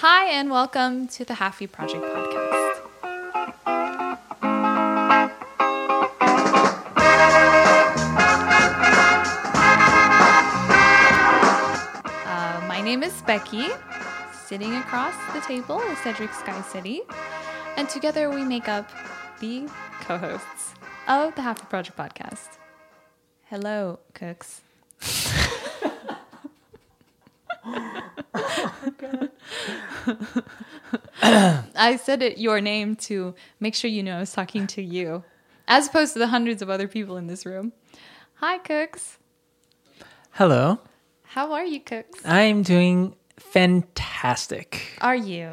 Hi, 0.00 0.26
and 0.30 0.50
welcome 0.50 1.08
to 1.08 1.24
the 1.24 1.34
Halfie 1.34 1.70
Project 1.70 2.04
podcast. 2.04 3.76
Uh, 12.26 12.64
my 12.68 12.80
name 12.82 13.02
is 13.02 13.22
Becky. 13.22 13.68
Sitting 14.46 14.74
across 14.76 15.14
the 15.32 15.40
table 15.40 15.80
is 15.80 15.98
Cedric 15.98 16.32
Sky 16.32 16.60
City, 16.62 17.02
and 17.76 17.88
together 17.88 18.30
we 18.30 18.44
make 18.44 18.68
up 18.68 18.90
the 19.40 19.68
co 20.02 20.18
hosts 20.18 20.74
of 21.08 21.34
the 21.34 21.42
Halfie 21.42 21.68
Project 21.68 21.96
podcast. 21.96 22.58
Hello, 23.50 23.98
cooks. 24.14 24.62
I 31.22 31.96
said 31.96 32.22
it 32.22 32.38
your 32.38 32.60
name 32.60 32.96
to 32.96 33.34
make 33.60 33.74
sure 33.74 33.90
you 33.90 34.02
know 34.02 34.16
I 34.16 34.20
was 34.20 34.32
talking 34.32 34.66
to 34.68 34.82
you, 34.82 35.24
as 35.68 35.88
opposed 35.88 36.12
to 36.14 36.18
the 36.18 36.28
hundreds 36.28 36.62
of 36.62 36.70
other 36.70 36.88
people 36.88 37.16
in 37.16 37.26
this 37.26 37.46
room. 37.46 37.72
Hi, 38.34 38.58
cooks. 38.58 39.18
Hello. 40.32 40.80
How 41.24 41.52
are 41.52 41.64
you, 41.64 41.80
cooks? 41.80 42.20
I'm 42.24 42.62
doing 42.62 43.14
fantastic. 43.38 44.98
Are 45.00 45.16
you? 45.16 45.50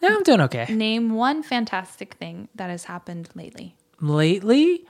Yeah, 0.00 0.08
I'm 0.10 0.22
doing 0.22 0.40
okay. 0.42 0.72
Name 0.74 1.14
one 1.14 1.42
fantastic 1.42 2.14
thing 2.14 2.48
that 2.54 2.70
has 2.70 2.84
happened 2.84 3.28
lately. 3.34 3.76
Lately, 4.00 4.84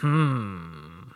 hmm. 0.00 1.09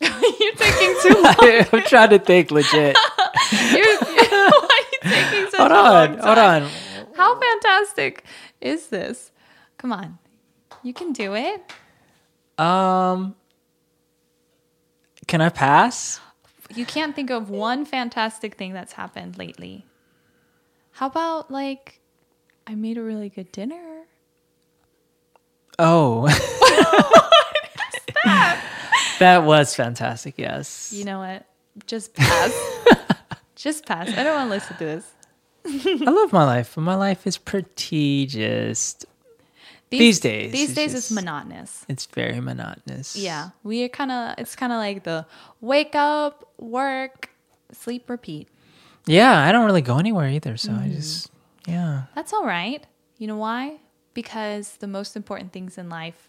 You're 0.40 0.54
taking 0.54 0.94
too 1.02 1.20
long. 1.22 1.66
I'm 1.72 1.82
trying 1.82 2.10
to 2.10 2.18
think 2.18 2.50
legit. 2.50 2.96
You're, 3.72 3.96
why 3.98 4.50
are 4.70 4.86
you 4.92 4.98
taking 5.02 5.50
such 5.50 5.60
Hold 5.60 5.72
on, 5.72 6.18
hold 6.18 6.38
on. 6.38 6.70
How 7.16 7.38
fantastic 7.38 8.24
is 8.60 8.88
this? 8.88 9.32
Come 9.76 9.92
on, 9.92 10.18
you 10.82 10.92
can 10.94 11.12
do 11.12 11.34
it. 11.34 11.62
Um, 12.58 13.34
can 15.26 15.40
I 15.40 15.48
pass? 15.48 16.20
You 16.74 16.84
can't 16.84 17.14
think 17.16 17.30
of 17.30 17.50
one 17.50 17.84
fantastic 17.84 18.56
thing 18.56 18.72
that's 18.72 18.92
happened 18.92 19.38
lately. 19.38 19.86
How 20.92 21.06
about 21.06 21.50
like, 21.50 22.00
I 22.66 22.74
made 22.74 22.98
a 22.98 23.02
really 23.02 23.28
good 23.28 23.50
dinner. 23.52 24.04
Oh, 25.78 26.26
that 28.24 28.64
was 29.20 29.74
fantastic. 29.74 30.34
Yes. 30.38 30.92
You 30.94 31.04
know 31.04 31.18
what? 31.20 31.46
Just 31.86 32.14
pass. 32.14 32.52
Just 33.56 33.86
pass. 33.86 34.08
I 34.16 34.22
don't 34.22 34.34
want 34.36 34.48
to 34.50 34.54
listen 34.54 34.76
to 34.76 34.84
this. 34.84 35.12
I 36.06 36.10
love 36.10 36.32
my 36.32 36.44
life, 36.44 36.72
but 36.76 36.80
my 36.82 36.94
life 36.94 37.26
is 37.26 37.36
pretty 37.36 38.26
just. 38.26 39.04
These 39.90 40.20
days, 40.20 40.52
These 40.52 40.74
days 40.74 40.92
just- 40.92 41.06
it's 41.06 41.10
monotonous. 41.10 41.84
It's 41.88 42.06
very 42.06 42.40
monotonous. 42.40 43.16
Yeah, 43.16 43.50
we 43.64 43.84
are 43.84 43.88
kind 43.88 44.12
of. 44.12 44.34
It's 44.38 44.54
kind 44.54 44.72
of 44.72 44.78
like 44.78 45.02
the 45.04 45.26
wake 45.60 45.94
up, 45.94 46.48
work, 46.58 47.30
sleep, 47.72 48.08
repeat. 48.10 48.48
Yeah, 49.06 49.32
I 49.46 49.50
don't 49.50 49.64
really 49.66 49.80
go 49.82 49.98
anywhere 49.98 50.28
either, 50.28 50.56
so 50.56 50.70
Mm. 50.72 50.84
I 50.84 50.88
just 50.88 51.30
yeah. 51.66 52.02
That's 52.14 52.32
all 52.32 52.44
right. 52.46 52.86
You 53.18 53.26
know 53.26 53.36
why? 53.38 53.78
Because 54.14 54.76
the 54.76 54.86
most 54.86 55.16
important 55.16 55.52
things 55.52 55.76
in 55.78 55.88
life 55.88 56.28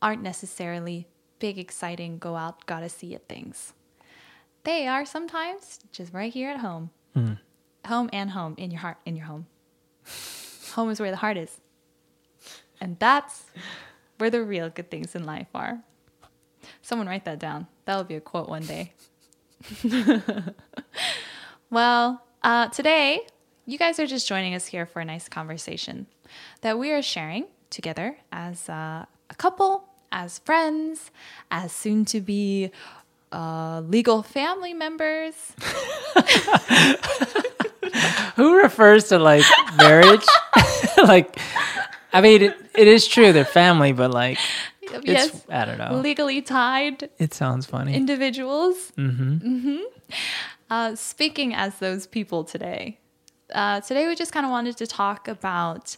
aren't 0.00 0.22
necessarily 0.22 1.06
big, 1.38 1.58
exciting, 1.58 2.18
go 2.18 2.36
out, 2.36 2.66
gotta 2.66 2.88
see 2.88 3.14
it 3.14 3.24
things. 3.28 3.72
They 4.64 4.86
are 4.86 5.04
sometimes 5.06 5.80
just 5.92 6.12
right 6.12 6.32
here 6.32 6.50
at 6.50 6.60
home. 6.60 6.90
Home 7.86 8.10
and 8.12 8.30
home, 8.30 8.54
in 8.58 8.70
your 8.70 8.80
heart, 8.80 8.98
in 9.06 9.16
your 9.16 9.26
home. 9.26 9.46
home 10.72 10.90
is 10.90 11.00
where 11.00 11.10
the 11.10 11.16
heart 11.16 11.36
is. 11.36 11.60
And 12.80 12.98
that's 12.98 13.44
where 14.18 14.30
the 14.30 14.42
real 14.42 14.68
good 14.68 14.90
things 14.90 15.14
in 15.14 15.24
life 15.24 15.48
are. 15.54 15.80
Someone 16.82 17.06
write 17.08 17.24
that 17.24 17.38
down. 17.38 17.66
That'll 17.86 18.04
be 18.04 18.16
a 18.16 18.20
quote 18.20 18.48
one 18.48 18.62
day. 18.62 18.92
Well, 21.70 22.22
uh, 22.42 22.68
today, 22.68 23.20
you 23.66 23.76
guys 23.76 24.00
are 24.00 24.06
just 24.06 24.26
joining 24.26 24.54
us 24.54 24.66
here 24.66 24.86
for 24.86 25.00
a 25.00 25.04
nice 25.04 25.28
conversation 25.28 26.06
that 26.62 26.78
we 26.78 26.92
are 26.92 27.02
sharing 27.02 27.44
together 27.68 28.16
as 28.32 28.70
uh, 28.70 29.04
a 29.28 29.34
couple, 29.36 29.87
as 30.12 30.38
friends, 30.40 31.10
as 31.50 31.72
soon 31.72 32.04
to 32.06 32.20
be 32.20 32.70
uh, 33.32 33.82
legal 33.86 34.22
family 34.22 34.74
members. 34.74 35.34
Who 38.36 38.56
refers 38.56 39.08
to 39.08 39.18
like 39.18 39.44
marriage? 39.76 40.24
like, 41.04 41.38
I 42.12 42.20
mean, 42.20 42.42
it, 42.42 42.56
it 42.74 42.88
is 42.88 43.06
true 43.06 43.32
they're 43.32 43.44
family, 43.44 43.92
but 43.92 44.10
like, 44.10 44.38
it's 44.82 45.06
yes, 45.06 45.44
I 45.50 45.64
don't 45.64 45.78
know. 45.78 45.96
legally 46.00 46.40
tied 46.40 47.10
It 47.18 47.34
sounds 47.34 47.66
funny. 47.66 47.94
individuals. 47.94 48.92
Mm-hmm. 48.96 49.78
Uh, 50.70 50.94
speaking 50.94 51.54
as 51.54 51.78
those 51.78 52.06
people 52.06 52.44
today, 52.44 52.98
uh, 53.52 53.80
today 53.80 54.06
we 54.06 54.14
just 54.14 54.32
kind 54.32 54.46
of 54.46 54.50
wanted 54.52 54.76
to 54.78 54.86
talk 54.86 55.28
about. 55.28 55.96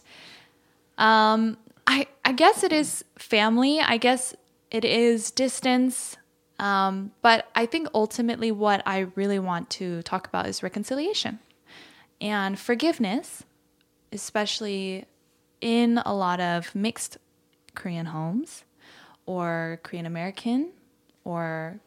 Um, 0.97 1.57
I 1.87 2.07
I 2.23 2.31
guess 2.31 2.63
it 2.63 2.71
is 2.71 3.03
family. 3.17 3.79
I 3.79 3.97
guess 3.97 4.35
it 4.69 4.85
is 4.85 5.31
distance. 5.31 6.17
Um, 6.59 7.11
but 7.21 7.49
I 7.55 7.65
think 7.65 7.87
ultimately 7.93 8.51
what 8.51 8.83
I 8.85 8.99
really 9.15 9.39
want 9.39 9.69
to 9.71 10.03
talk 10.03 10.27
about 10.27 10.47
is 10.47 10.61
reconciliation 10.61 11.39
and 12.21 12.57
forgiveness, 12.57 13.43
especially 14.11 15.05
in 15.59 15.97
a 16.05 16.13
lot 16.13 16.39
of 16.39 16.73
mixed 16.75 17.17
Korean 17.73 18.07
homes 18.07 18.63
or 19.25 19.79
Korean 19.83 20.05
American 20.05 20.69
or 21.23 21.79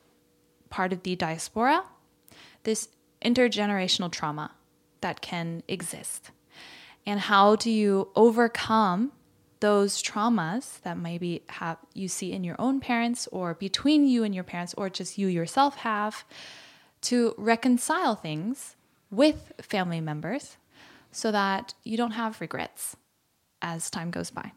part 0.70 0.92
of 0.92 1.04
the 1.04 1.14
diaspora, 1.14 1.84
this 2.64 2.88
intergenerational 3.24 4.10
trauma 4.10 4.50
that 5.00 5.20
can 5.20 5.62
exist. 5.68 6.30
And 7.06 7.20
how 7.20 7.54
do 7.54 7.70
you 7.70 8.08
overcome 8.16 9.12
those 9.64 10.02
traumas 10.02 10.82
that 10.82 10.98
maybe 10.98 11.42
have 11.48 11.78
you 11.94 12.06
see 12.06 12.32
in 12.32 12.44
your 12.44 12.54
own 12.58 12.80
parents 12.80 13.26
or 13.32 13.54
between 13.54 14.06
you 14.06 14.22
and 14.22 14.34
your 14.34 14.44
parents 14.44 14.74
or 14.74 14.90
just 14.90 15.16
you 15.16 15.26
yourself 15.26 15.76
have 15.76 16.22
to 17.00 17.34
reconcile 17.38 18.14
things 18.14 18.76
with 19.10 19.54
family 19.62 20.02
members 20.02 20.58
so 21.12 21.32
that 21.32 21.72
you 21.82 21.96
don't 21.96 22.10
have 22.10 22.42
regrets 22.42 22.94
as 23.62 23.88
time 23.88 24.10
goes 24.10 24.30
by. 24.30 24.52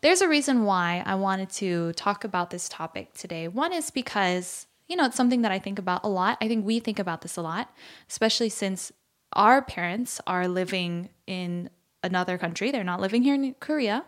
There's 0.00 0.22
a 0.22 0.28
reason 0.28 0.64
why 0.64 1.02
I 1.04 1.14
wanted 1.16 1.50
to 1.50 1.92
talk 1.92 2.24
about 2.24 2.48
this 2.48 2.66
topic 2.66 3.12
today. 3.12 3.46
One 3.46 3.74
is 3.74 3.90
because, 3.90 4.66
you 4.86 4.96
know, 4.96 5.04
it's 5.04 5.16
something 5.16 5.42
that 5.42 5.52
I 5.52 5.58
think 5.58 5.78
about 5.78 6.02
a 6.02 6.08
lot. 6.08 6.38
I 6.40 6.48
think 6.48 6.64
we 6.64 6.80
think 6.80 6.98
about 6.98 7.20
this 7.20 7.36
a 7.36 7.42
lot, 7.42 7.68
especially 8.08 8.48
since 8.48 8.90
our 9.34 9.60
parents 9.60 10.18
are 10.26 10.48
living 10.48 11.10
in 11.26 11.68
another 12.02 12.38
country. 12.38 12.70
They're 12.70 12.84
not 12.84 13.00
living 13.00 13.22
here 13.22 13.34
in 13.34 13.54
Korea. 13.60 14.04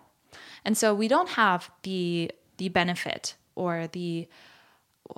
And 0.65 0.77
so 0.77 0.95
we 0.95 1.09
don't 1.09 1.31
have 1.31 1.71
the 1.83 2.31
the 2.59 2.69
benefit 2.69 3.35
or 3.55 3.89
the 3.91 4.29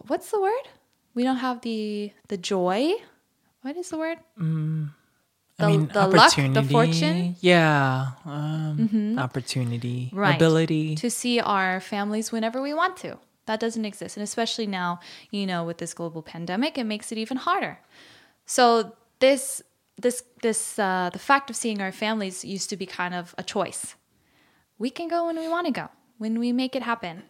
what's 0.07 0.31
the 0.31 0.41
word? 0.41 0.69
We 1.15 1.25
don't 1.25 1.37
have 1.37 1.61
the 1.63 2.13
the 2.29 2.37
joy. 2.37 2.93
What 3.63 3.77
is 3.77 3.91
the 3.91 3.99
word? 3.99 4.19
the, 5.59 5.65
I 5.65 5.67
mean, 5.67 5.89
the 5.89 6.07
luck, 6.09 6.33
opportunity. 6.33 6.61
the 6.61 6.73
fortune 6.73 7.37
Yeah. 7.41 8.13
Um, 8.25 9.19
Opportunity. 9.19 10.11
Right. 10.13 10.35
Ability. 10.35 10.97
to 10.97 11.11
see 11.11 11.41
our 11.41 11.81
families 11.81 12.33
whenever 12.33 12.61
we 12.63 12.75
want 12.75 12.97
to. 12.99 13.19
That 13.47 13.61
doesn't 13.61 13.85
exist. 13.85 14.17
And 14.17 14.25
especially 14.25 14.67
now, 14.67 15.01
you 15.31 15.47
know, 15.47 15.65
with 15.65 15.79
this 15.79 15.95
global 15.95 16.23
pandemic, 16.23 16.79
it 16.79 16.85
makes 16.85 17.13
it 17.13 17.19
even 17.19 17.37
harder. 17.37 17.79
So 18.47 18.95
this 19.19 19.63
this 20.01 20.23
this 20.43 20.79
uh, 20.79 21.11
the 21.13 21.19
fact 21.19 21.51
of 21.51 21.57
seeing 21.57 21.81
our 21.81 21.93
families 21.93 22.45
used 22.45 22.71
to 22.71 22.77
be 22.77 22.87
kind 22.87 23.15
of 23.15 23.35
a 23.39 23.43
choice. 23.43 23.95
We 24.79 24.91
can 24.91 25.09
go 25.09 25.27
when 25.27 25.39
we 25.39 25.49
want 25.49 25.67
to 25.67 25.73
go, 25.73 25.89
when 26.19 26.39
we 26.39 26.53
make 26.53 26.75
it 26.75 26.83
happen. 26.83 27.23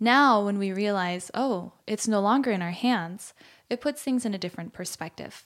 Now, 0.00 0.44
when 0.44 0.58
we 0.58 0.72
realize, 0.72 1.30
oh, 1.34 1.72
it's 1.86 2.06
no 2.06 2.20
longer 2.20 2.50
in 2.52 2.62
our 2.62 2.70
hands, 2.70 3.34
it 3.68 3.80
puts 3.80 4.02
things 4.02 4.24
in 4.24 4.34
a 4.34 4.38
different 4.38 4.72
perspective. 4.72 5.44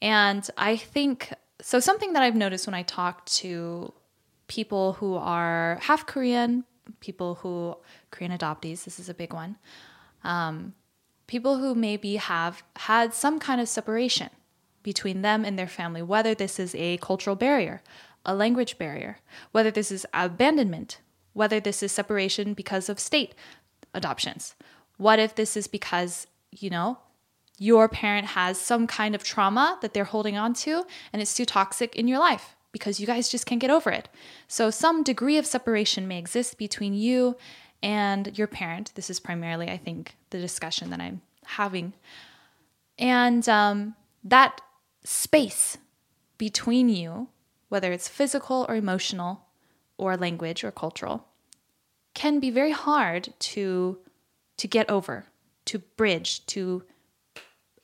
And 0.00 0.48
I 0.56 0.76
think 0.76 1.32
so. 1.60 1.80
Something 1.80 2.12
that 2.12 2.22
I've 2.22 2.36
noticed 2.36 2.66
when 2.66 2.74
I 2.74 2.82
talk 2.82 3.24
to 3.26 3.92
people 4.46 4.94
who 4.94 5.16
are 5.16 5.78
half 5.82 6.06
Korean, 6.06 6.64
people 7.00 7.36
who 7.36 7.76
Korean 8.10 8.36
adoptees, 8.36 8.84
this 8.84 9.00
is 9.00 9.08
a 9.08 9.14
big 9.14 9.32
one. 9.32 9.56
Um, 10.22 10.74
people 11.26 11.58
who 11.58 11.74
maybe 11.74 12.16
have 12.16 12.62
had 12.76 13.12
some 13.12 13.38
kind 13.40 13.60
of 13.60 13.68
separation 13.68 14.30
between 14.88 15.20
them 15.20 15.44
and 15.44 15.58
their 15.58 15.68
family, 15.68 16.00
whether 16.00 16.34
this 16.34 16.58
is 16.58 16.74
a 16.74 16.96
cultural 16.96 17.36
barrier, 17.36 17.82
a 18.24 18.34
language 18.34 18.78
barrier, 18.78 19.18
whether 19.52 19.70
this 19.70 19.92
is 19.92 20.06
abandonment, 20.14 20.98
whether 21.34 21.60
this 21.60 21.82
is 21.82 21.92
separation 21.92 22.54
because 22.54 22.88
of 22.88 22.98
state 22.98 23.34
adoptions. 23.92 24.54
What 24.96 25.18
if 25.18 25.34
this 25.34 25.58
is 25.58 25.66
because, 25.66 26.26
you 26.50 26.70
know, 26.70 26.96
your 27.58 27.86
parent 27.86 28.28
has 28.28 28.58
some 28.58 28.86
kind 28.86 29.14
of 29.14 29.22
trauma 29.22 29.78
that 29.82 29.92
they're 29.92 30.04
holding 30.04 30.38
on 30.38 30.54
to 30.64 30.86
and 31.12 31.20
it's 31.20 31.34
too 31.34 31.44
toxic 31.44 31.94
in 31.94 32.08
your 32.08 32.18
life 32.18 32.56
because 32.72 32.98
you 32.98 33.06
guys 33.06 33.28
just 33.28 33.44
can't 33.44 33.60
get 33.60 33.70
over 33.70 33.90
it. 33.90 34.08
So, 34.46 34.70
some 34.70 35.02
degree 35.02 35.36
of 35.36 35.44
separation 35.44 36.08
may 36.08 36.18
exist 36.18 36.56
between 36.56 36.94
you 36.94 37.36
and 37.82 38.38
your 38.38 38.46
parent. 38.46 38.92
This 38.94 39.10
is 39.10 39.20
primarily, 39.20 39.68
I 39.68 39.76
think, 39.76 40.14
the 40.30 40.40
discussion 40.40 40.88
that 40.90 41.00
I'm 41.00 41.20
having. 41.44 41.92
And 42.98 43.46
um, 43.48 43.94
that 44.24 44.60
space 45.04 45.78
between 46.36 46.88
you, 46.88 47.28
whether 47.68 47.92
it's 47.92 48.08
physical 48.08 48.66
or 48.68 48.74
emotional, 48.74 49.46
or 49.96 50.16
language 50.16 50.62
or 50.62 50.70
cultural, 50.70 51.26
can 52.14 52.40
be 52.40 52.50
very 52.50 52.70
hard 52.70 53.34
to, 53.38 53.98
to 54.56 54.68
get 54.68 54.88
over, 54.88 55.26
to 55.64 55.78
bridge, 55.78 56.46
to 56.46 56.84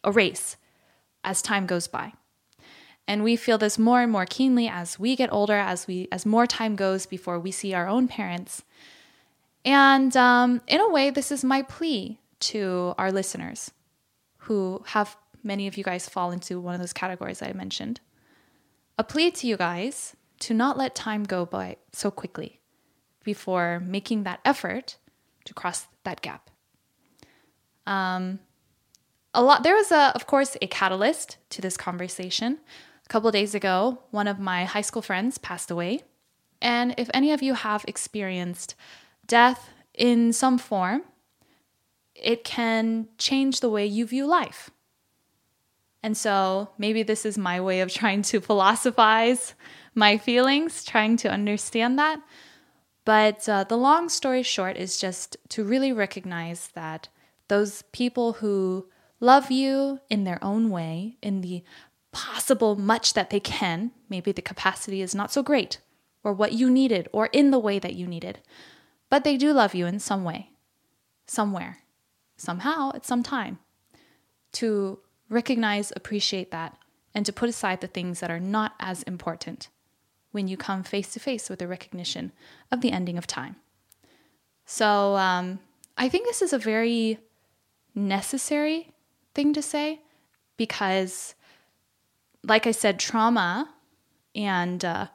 erase 0.05 0.57
as 1.23 1.43
time 1.43 1.67
goes 1.67 1.89
by. 1.89 2.13
And 3.07 3.23
we 3.23 3.37
feel 3.37 3.59
this 3.59 3.79
more 3.79 4.01
and 4.01 4.11
more 4.11 4.27
keenly 4.27 4.69
as 4.69 4.99
we 4.99 5.17
get 5.17 5.33
older, 5.33 5.59
as 5.59 5.87
we 5.87 6.09
as 6.11 6.25
more 6.25 6.47
time 6.47 6.75
goes 6.75 7.05
before 7.05 7.39
we 7.39 7.51
see 7.51 7.75
our 7.75 7.87
own 7.87 8.09
parents. 8.09 8.63
And 9.65 10.17
um, 10.17 10.63
in 10.67 10.81
a 10.81 10.89
way, 10.89 11.11
this 11.11 11.31
is 11.31 11.45
my 11.45 11.63
plea 11.63 12.19
to 12.41 12.95
our 12.97 13.13
listeners, 13.13 13.73
who 14.39 14.83
have 14.89 15.17
many 15.45 15.67
of 15.67 15.77
you 15.77 15.85
guys 15.85 16.09
fall 16.09 16.33
into 16.33 16.61
one 16.61 16.75
of 16.75 16.81
those 16.81 16.93
categories 16.93 17.43
I 17.43 17.53
mentioned. 17.53 18.01
A 18.99 19.05
plea 19.05 19.31
to 19.33 19.47
you 19.47 19.57
guys 19.57 20.17
to 20.41 20.55
not 20.55 20.79
let 20.79 20.95
time 20.95 21.25
go 21.25 21.45
by 21.45 21.77
so 21.93 22.11
quickly 22.11 22.61
before 23.23 23.81
making 23.81 24.25
that 24.25 24.41
effort 24.45 24.97
to 25.45 25.55
cross 25.55 25.87
that 26.05 26.21
gap. 26.21 26.51
Um, 27.87 28.41
a 29.33 29.43
lot 29.43 29.63
there 29.63 29.75
was 29.75 29.93
a 29.93 30.13
of 30.15 30.27
course 30.27 30.57
a 30.63 30.67
catalyst 30.67 31.37
to 31.51 31.61
this 31.61 31.77
conversation 31.77 32.59
a 33.05 33.09
couple 33.09 33.31
days 33.31 33.55
ago, 33.55 33.99
one 34.11 34.27
of 34.27 34.39
my 34.39 34.65
high 34.65 34.81
school 34.81 35.03
friends 35.03 35.39
passed 35.39 35.71
away. 35.71 36.01
And 36.63 36.95
if 36.97 37.11
any 37.13 37.33
of 37.33 37.43
you 37.43 37.55
have 37.55 37.85
experienced 37.87 38.75
death 39.27 39.71
in 39.93 40.33
some 40.33 40.57
form, 40.59 41.03
it 42.15 42.45
can 42.45 43.09
change 43.19 43.61
the 43.61 43.69
way 43.69 43.85
you 43.85 44.07
view 44.07 44.27
life. 44.27 44.71
And 46.05 46.19
so 46.19 46.69
maybe 46.77 47.03
this 47.03 47.25
is 47.25 47.39
my 47.39 47.63
way 47.63 47.81
of 47.81 47.91
trying 47.91 48.21
to 48.25 48.39
philosophize 48.39 49.55
my 49.95 50.19
feelings, 50.19 50.85
trying 50.85 51.17
to 51.17 51.31
understand 51.31 51.99
that. 51.99 52.21
But 53.07 53.49
uh, 53.49 53.65
the 53.65 53.79
long 53.79 54.11
story 54.11 54.43
short 54.43 54.77
is 54.77 54.99
just 54.99 55.39
to 55.49 55.65
really 55.65 55.95
recognize 55.95 56.69
that 56.75 57.09
those 57.49 57.85
people 57.93 58.35
who 58.35 58.91
love 59.19 59.51
you 59.51 59.99
in 60.11 60.25
their 60.25 60.39
own 60.45 60.69
way, 60.69 61.17
in 61.23 61.41
the 61.41 61.65
possible 62.13 62.77
much 62.77 63.15
that 63.15 63.31
they 63.31 63.41
can. 63.41 63.91
Maybe 64.11 64.31
the 64.31 64.43
capacity 64.43 65.01
is 65.01 65.15
not 65.15 65.33
so 65.33 65.43
great, 65.43 65.81
or 66.23 66.35
what 66.35 66.53
you 66.53 66.69
needed, 66.69 67.09
or 67.13 67.31
in 67.33 67.51
the 67.51 67.59
way 67.59 67.79
that 67.79 67.95
you 67.95 68.07
needed. 68.07 68.41
But 69.09 69.25
they 69.25 69.39
do 69.39 69.55
love 69.55 69.75
you 69.75 69.87
in 69.87 70.01
some 70.01 70.23
way, 70.23 70.51
somewhere, 71.27 71.79
somehow, 72.37 72.93
at 72.95 73.07
some 73.07 73.23
time. 73.23 73.59
To 74.53 75.01
recognize, 75.29 75.93
appreciate 75.97 76.51
that, 76.51 76.77
and 77.15 77.25
to 77.27 77.33
put 77.33 77.49
aside 77.49 77.81
the 77.81 77.87
things 77.87 78.21
that 78.21 78.31
are 78.31 78.41
not 78.41 78.75
as 78.81 79.03
important 79.05 79.69
when 80.33 80.49
you 80.49 80.57
come 80.57 80.83
face 80.83 81.13
to 81.13 81.21
face 81.21 81.49
with 81.49 81.61
the 81.61 81.69
recognition 81.69 82.33
of 82.71 82.81
the 82.81 82.91
ending 82.91 83.17
of 83.17 83.27
time. 83.27 83.57
So 84.67 85.17
um, 85.17 85.61
I 85.97 86.09
think 86.09 86.27
this 86.27 86.43
is 86.43 86.53
a 86.53 86.59
very 86.59 87.19
necessary 87.95 88.91
thing 89.35 89.53
to 89.53 89.63
say 89.63 90.01
because 90.57 91.35
like 92.45 92.67
I 92.67 92.73
said, 92.73 92.99
trauma 92.99 93.71
and 94.35 94.85
uh, 94.85 95.07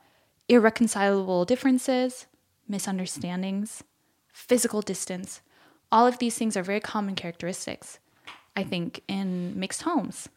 irreconcilable 0.47 1.45
differences, 1.45 2.25
misunderstandings, 2.67 3.83
physical 4.31 4.81
distance, 4.81 5.41
all 5.91 6.07
of 6.07 6.19
these 6.19 6.37
things 6.37 6.57
are 6.57 6.63
very 6.63 6.79
common 6.79 7.15
characteristics, 7.15 7.99
I 8.59 8.63
think, 8.63 9.01
in 9.07 9.59
mixed 9.59 9.81
homes 9.83 10.29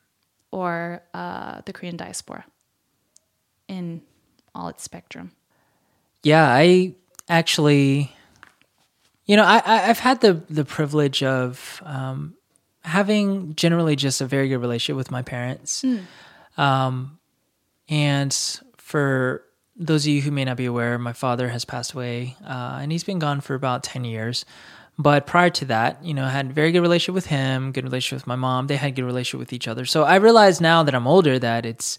or 0.50 1.02
uh, 1.12 1.62
the 1.66 1.72
Korean 1.72 1.96
diaspora 1.96 2.44
in 3.68 4.02
all 4.54 4.68
its 4.68 4.82
spectrum. 4.82 5.32
Yeah, 6.22 6.46
I 6.46 6.94
actually, 7.28 8.14
you 9.26 9.36
know, 9.36 9.44
I, 9.44 9.88
I've 9.88 9.98
had 9.98 10.20
the 10.20 10.34
the 10.48 10.64
privilege 10.64 11.22
of 11.22 11.82
um, 11.84 12.34
having 12.84 13.54
generally 13.56 13.96
just 13.96 14.20
a 14.20 14.26
very 14.26 14.48
good 14.48 14.58
relationship 14.58 14.96
with 14.96 15.10
my 15.10 15.22
parents. 15.22 15.82
Mm. 15.82 16.02
Um, 16.56 17.18
and 17.88 18.32
for 18.76 19.42
those 19.74 20.04
of 20.04 20.12
you 20.12 20.22
who 20.22 20.30
may 20.30 20.44
not 20.44 20.56
be 20.56 20.66
aware, 20.66 20.98
my 20.98 21.12
father 21.12 21.48
has 21.48 21.64
passed 21.64 21.94
away, 21.94 22.36
uh, 22.46 22.78
and 22.80 22.92
he's 22.92 23.04
been 23.04 23.18
gone 23.18 23.40
for 23.40 23.54
about 23.54 23.82
ten 23.82 24.04
years. 24.04 24.44
But 24.98 25.26
prior 25.26 25.50
to 25.50 25.64
that, 25.66 26.04
you 26.04 26.14
know, 26.14 26.24
I 26.24 26.28
had 26.28 26.50
a 26.50 26.52
very 26.52 26.70
good 26.70 26.80
relationship 26.80 27.14
with 27.14 27.26
him, 27.26 27.72
good 27.72 27.84
relationship 27.84 28.22
with 28.22 28.26
my 28.26 28.36
mom. 28.36 28.66
They 28.66 28.76
had 28.76 28.90
a 28.90 28.92
good 28.92 29.04
relationship 29.04 29.40
with 29.40 29.52
each 29.52 29.66
other. 29.66 29.84
So 29.84 30.04
I 30.04 30.16
realize 30.16 30.60
now 30.60 30.82
that 30.82 30.94
I'm 30.94 31.06
older 31.06 31.38
that 31.38 31.64
it's 31.64 31.98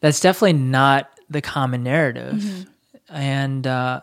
that's 0.00 0.20
definitely 0.20 0.54
not 0.54 1.10
the 1.30 1.40
common 1.40 1.82
narrative, 1.82 2.34
mm-hmm. 2.34 3.14
and 3.14 3.66
uh, 3.66 4.00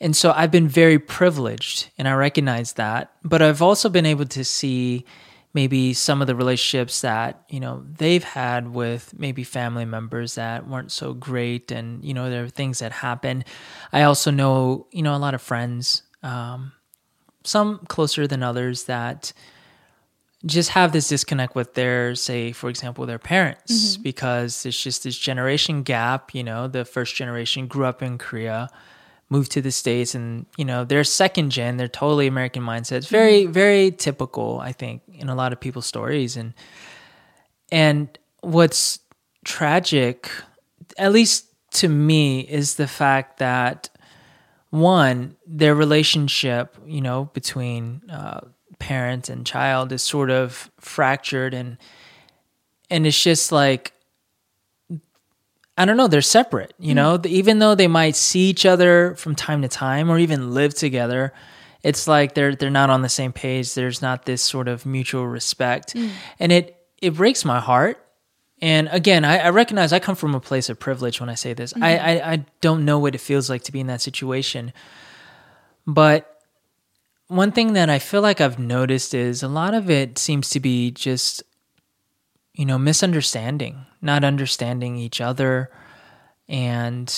and 0.00 0.14
so 0.14 0.32
I've 0.32 0.50
been 0.50 0.68
very 0.68 0.98
privileged, 0.98 1.90
and 1.98 2.06
I 2.06 2.12
recognize 2.12 2.74
that. 2.74 3.12
But 3.24 3.42
I've 3.42 3.62
also 3.62 3.88
been 3.88 4.06
able 4.06 4.26
to 4.26 4.44
see 4.44 5.04
maybe 5.54 5.94
some 5.94 6.20
of 6.20 6.26
the 6.26 6.34
relationships 6.34 7.00
that 7.00 7.44
you 7.48 7.60
know 7.60 7.84
they've 7.96 8.24
had 8.24 8.74
with 8.74 9.14
maybe 9.16 9.44
family 9.44 9.84
members 9.84 10.34
that 10.34 10.68
weren't 10.68 10.92
so 10.92 11.14
great 11.14 11.70
and 11.70 12.04
you 12.04 12.12
know 12.12 12.28
there 12.28 12.44
are 12.44 12.48
things 12.48 12.80
that 12.80 12.90
happen 12.90 13.44
i 13.92 14.02
also 14.02 14.32
know 14.32 14.86
you 14.90 15.00
know 15.00 15.14
a 15.14 15.18
lot 15.18 15.32
of 15.32 15.40
friends 15.40 16.02
um, 16.24 16.72
some 17.44 17.78
closer 17.88 18.26
than 18.26 18.42
others 18.42 18.84
that 18.84 19.32
just 20.46 20.70
have 20.70 20.92
this 20.92 21.08
disconnect 21.08 21.54
with 21.54 21.74
their 21.74 22.14
say 22.14 22.52
for 22.52 22.68
example 22.68 23.06
their 23.06 23.18
parents 23.18 23.94
mm-hmm. 23.94 24.02
because 24.02 24.66
it's 24.66 24.80
just 24.80 25.04
this 25.04 25.16
generation 25.16 25.82
gap 25.82 26.34
you 26.34 26.42
know 26.42 26.68
the 26.68 26.84
first 26.84 27.14
generation 27.14 27.66
grew 27.66 27.84
up 27.84 28.02
in 28.02 28.18
korea 28.18 28.68
moved 29.30 29.50
to 29.50 29.62
the 29.62 29.70
states 29.70 30.14
and 30.14 30.44
you 30.56 30.64
know 30.64 30.84
they're 30.84 31.04
second 31.04 31.50
gen 31.50 31.76
they're 31.76 31.88
totally 31.88 32.26
american 32.26 32.62
mindset 32.62 32.96
it's 32.96 33.08
very 33.08 33.44
mm-hmm. 33.44 33.52
very 33.52 33.90
typical 33.90 34.60
i 34.60 34.72
think 34.72 35.02
in 35.12 35.28
a 35.28 35.34
lot 35.34 35.52
of 35.52 35.60
people's 35.60 35.86
stories 35.86 36.36
and 36.36 36.52
and 37.72 38.18
what's 38.40 38.98
tragic 39.44 40.30
at 40.98 41.12
least 41.12 41.46
to 41.70 41.88
me 41.88 42.40
is 42.40 42.76
the 42.76 42.86
fact 42.86 43.38
that 43.38 43.88
one 44.74 45.36
their 45.46 45.74
relationship 45.74 46.76
you 46.84 47.00
know 47.00 47.30
between 47.32 48.02
uh, 48.10 48.40
parent 48.78 49.28
and 49.28 49.46
child 49.46 49.92
is 49.92 50.02
sort 50.02 50.30
of 50.30 50.70
fractured 50.80 51.54
and 51.54 51.78
and 52.90 53.06
it's 53.06 53.22
just 53.22 53.52
like 53.52 53.92
I 55.76 55.84
don't 55.86 55.96
know, 55.96 56.06
they're 56.06 56.22
separate, 56.22 56.72
you 56.78 56.92
mm 56.92 56.96
know, 56.96 57.20
even 57.24 57.58
though 57.58 57.74
they 57.74 57.88
might 57.88 58.14
see 58.14 58.48
each 58.48 58.64
other 58.64 59.16
from 59.16 59.34
time 59.34 59.62
to 59.62 59.68
time 59.68 60.08
or 60.08 60.18
even 60.18 60.54
live 60.54 60.72
together, 60.72 61.32
it's 61.82 62.06
like 62.06 62.34
they're 62.34 62.54
they're 62.54 62.70
not 62.70 62.90
on 62.90 63.02
the 63.02 63.08
same 63.08 63.32
page. 63.32 63.74
There's 63.74 64.00
not 64.00 64.24
this 64.24 64.42
sort 64.42 64.68
of 64.68 64.86
mutual 64.86 65.26
respect. 65.26 65.94
Mm. 65.94 66.10
And 66.38 66.52
it 66.52 66.76
it 67.02 67.14
breaks 67.14 67.44
my 67.44 67.60
heart. 67.60 68.03
And 68.64 68.88
again, 68.90 69.24
I, 69.24 69.38
I, 69.38 69.50
recognize 69.50 69.92
I 69.92 69.98
come 69.98 70.16
from 70.16 70.34
a 70.34 70.40
place 70.40 70.70
of 70.70 70.78
privilege 70.78 71.20
when 71.20 71.28
I 71.28 71.34
say 71.34 71.52
this. 71.52 71.72
Mm-hmm. 71.72 71.84
I, 71.84 71.98
I 71.98 72.32
I 72.32 72.44
don't 72.60 72.84
know 72.84 72.98
what 72.98 73.14
it 73.14 73.20
feels 73.20 73.50
like 73.50 73.62
to 73.64 73.72
be 73.72 73.80
in 73.80 73.88
that 73.88 74.00
situation. 74.00 74.72
But 75.86 76.40
one 77.26 77.52
thing 77.52 77.74
that 77.74 77.90
I 77.90 77.98
feel 77.98 78.22
like 78.22 78.40
I've 78.40 78.58
noticed 78.58 79.12
is 79.12 79.42
a 79.42 79.48
lot 79.48 79.74
of 79.74 79.90
it 79.90 80.18
seems 80.18 80.48
to 80.50 80.60
be 80.60 80.90
just 80.90 81.42
you 82.54 82.64
know, 82.64 82.78
misunderstanding, 82.78 83.84
not 84.00 84.24
understanding 84.24 84.96
each 84.96 85.20
other. 85.20 85.70
And, 86.48 87.12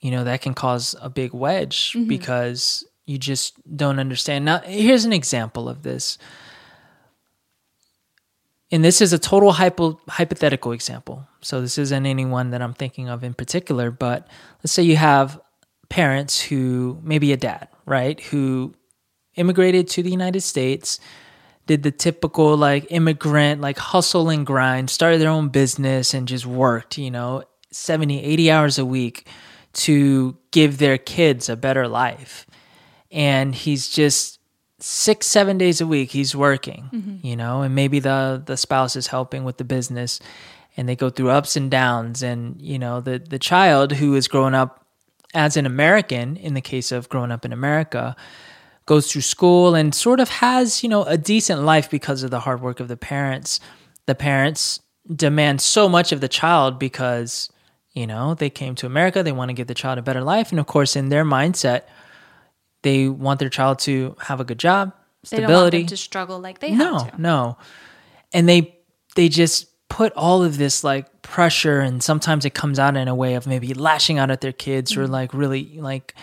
you 0.00 0.10
know, 0.10 0.24
that 0.24 0.42
can 0.42 0.52
cause 0.52 0.96
a 1.00 1.08
big 1.08 1.32
wedge 1.32 1.92
mm-hmm. 1.92 2.08
because 2.08 2.84
you 3.06 3.18
just 3.18 3.54
don't 3.76 4.00
understand. 4.00 4.44
Now, 4.44 4.58
here's 4.58 5.04
an 5.04 5.12
example 5.12 5.68
of 5.68 5.82
this. 5.82 6.18
And 8.72 8.82
this 8.82 9.00
is 9.00 9.12
a 9.12 9.18
total 9.18 9.52
hypo- 9.52 10.00
hypothetical 10.08 10.72
example. 10.72 11.28
So, 11.42 11.60
this 11.60 11.78
isn't 11.78 12.06
anyone 12.06 12.50
that 12.50 12.62
I'm 12.62 12.72
thinking 12.72 13.08
of 13.08 13.22
in 13.22 13.34
particular, 13.34 13.90
but 13.90 14.26
let's 14.60 14.72
say 14.72 14.82
you 14.82 14.96
have 14.96 15.38
parents 15.90 16.40
who, 16.40 16.98
maybe 17.02 17.32
a 17.32 17.36
dad, 17.36 17.68
right, 17.84 18.18
who 18.18 18.74
immigrated 19.36 19.88
to 19.88 20.02
the 20.02 20.10
United 20.10 20.40
States 20.40 20.98
did 21.66 21.82
the 21.82 21.90
typical 21.90 22.56
like 22.56 22.86
immigrant 22.90 23.60
like 23.60 23.78
hustle 23.78 24.28
and 24.28 24.44
grind 24.46 24.90
started 24.90 25.20
their 25.20 25.30
own 25.30 25.48
business 25.48 26.12
and 26.12 26.26
just 26.28 26.44
worked 26.44 26.98
you 26.98 27.10
know 27.10 27.42
70 27.70 28.22
80 28.22 28.50
hours 28.50 28.78
a 28.78 28.84
week 28.84 29.26
to 29.72 30.36
give 30.50 30.78
their 30.78 30.98
kids 30.98 31.48
a 31.48 31.56
better 31.56 31.88
life 31.88 32.46
and 33.10 33.54
he's 33.54 33.88
just 33.88 34.38
six 34.82 35.26
seven 35.26 35.56
days 35.58 35.80
a 35.80 35.86
week 35.86 36.10
he's 36.10 36.34
working 36.34 36.90
mm-hmm. 36.92 37.26
you 37.26 37.36
know 37.36 37.62
and 37.62 37.74
maybe 37.74 38.00
the 38.00 38.42
the 38.46 38.56
spouse 38.56 38.96
is 38.96 39.06
helping 39.06 39.44
with 39.44 39.56
the 39.56 39.64
business 39.64 40.20
and 40.76 40.88
they 40.88 40.96
go 40.96 41.10
through 41.10 41.30
ups 41.30 41.56
and 41.56 41.70
downs. 41.70 42.22
And 42.22 42.60
you 42.60 42.78
know 42.78 43.00
the 43.00 43.18
the 43.18 43.38
child 43.38 43.92
who 43.92 44.14
is 44.14 44.28
growing 44.28 44.54
up 44.54 44.84
as 45.34 45.56
an 45.56 45.64
american 45.64 46.36
in 46.36 46.52
the 46.54 46.60
case 46.60 46.92
of 46.92 47.08
growing 47.08 47.32
up 47.32 47.46
in 47.46 47.54
america 47.54 48.14
goes 48.84 49.10
through 49.10 49.22
school 49.22 49.74
and 49.74 49.94
sort 49.94 50.20
of 50.20 50.28
has 50.28 50.82
you 50.82 50.88
know 50.88 51.04
a 51.04 51.16
decent 51.16 51.62
life 51.62 51.90
because 51.90 52.22
of 52.22 52.30
the 52.30 52.40
hard 52.40 52.60
work 52.60 52.80
of 52.80 52.88
the 52.88 52.96
parents. 52.96 53.60
The 54.06 54.14
parents 54.14 54.80
demand 55.14 55.60
so 55.60 55.88
much 55.88 56.12
of 56.12 56.20
the 56.20 56.28
child 56.28 56.78
because 56.78 57.50
you 57.92 58.06
know 58.06 58.34
they 58.34 58.50
came 58.50 58.74
to 58.76 58.86
america 58.86 59.22
they 59.22 59.32
want 59.32 59.48
to 59.48 59.52
give 59.52 59.66
the 59.66 59.74
child 59.74 59.98
a 59.98 60.02
better 60.02 60.22
life. 60.22 60.50
And 60.50 60.60
of 60.60 60.66
course 60.66 60.96
in 60.96 61.08
their 61.08 61.24
mindset 61.24 61.82
they 62.82 63.08
want 63.08 63.40
their 63.40 63.48
child 63.48 63.78
to 63.80 64.16
have 64.20 64.40
a 64.40 64.44
good 64.44 64.58
job, 64.58 64.92
stability. 65.24 65.46
They 65.46 65.52
don't 65.52 65.62
want 65.62 65.72
them 65.72 65.86
to 65.86 65.96
struggle 65.96 66.38
like 66.40 66.58
they 66.58 66.72
no, 66.72 66.98
have 66.98 67.14
to. 67.14 67.22
No, 67.22 67.58
and 68.32 68.48
they 68.48 68.78
they 69.14 69.28
just 69.28 69.68
put 69.88 70.12
all 70.14 70.42
of 70.42 70.58
this 70.58 70.82
like 70.82 71.22
pressure, 71.22 71.80
and 71.80 72.02
sometimes 72.02 72.44
it 72.44 72.54
comes 72.54 72.78
out 72.78 72.96
in 72.96 73.08
a 73.08 73.14
way 73.14 73.34
of 73.34 73.46
maybe 73.46 73.74
lashing 73.74 74.18
out 74.18 74.30
at 74.30 74.40
their 74.40 74.52
kids 74.52 74.92
mm-hmm. 74.92 75.02
or 75.02 75.06
like 75.06 75.32
really 75.32 75.78
like 75.80 76.14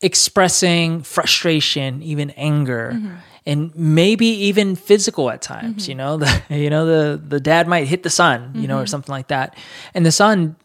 expressing 0.00 1.02
frustration, 1.02 2.02
even 2.02 2.30
anger. 2.30 2.92
Mm-hmm. 2.94 3.14
And 3.46 3.74
maybe 3.74 4.26
even 4.26 4.76
physical 4.76 5.30
at 5.30 5.40
times, 5.40 5.84
mm-hmm. 5.84 5.90
you 5.90 5.94
know. 5.94 6.18
The 6.48 6.58
you 6.58 6.68
know 6.68 6.84
the 6.84 7.16
the 7.16 7.40
dad 7.40 7.66
might 7.66 7.86
hit 7.86 8.02
the 8.02 8.10
son, 8.10 8.52
you 8.54 8.68
know, 8.68 8.76
or 8.76 8.80
mm-hmm. 8.80 8.88
something 8.88 9.12
like 9.12 9.28
that, 9.28 9.56
and 9.94 10.04
the 10.04 10.12
son 10.12 10.56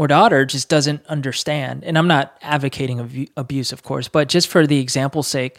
or 0.00 0.06
daughter 0.06 0.46
just 0.46 0.70
doesn't 0.70 1.04
understand. 1.08 1.84
And 1.84 1.98
I'm 1.98 2.08
not 2.08 2.34
advocating 2.40 3.28
abuse, 3.36 3.70
of 3.70 3.82
course, 3.82 4.08
but 4.08 4.30
just 4.30 4.48
for 4.48 4.66
the 4.66 4.78
example's 4.78 5.28
sake, 5.28 5.58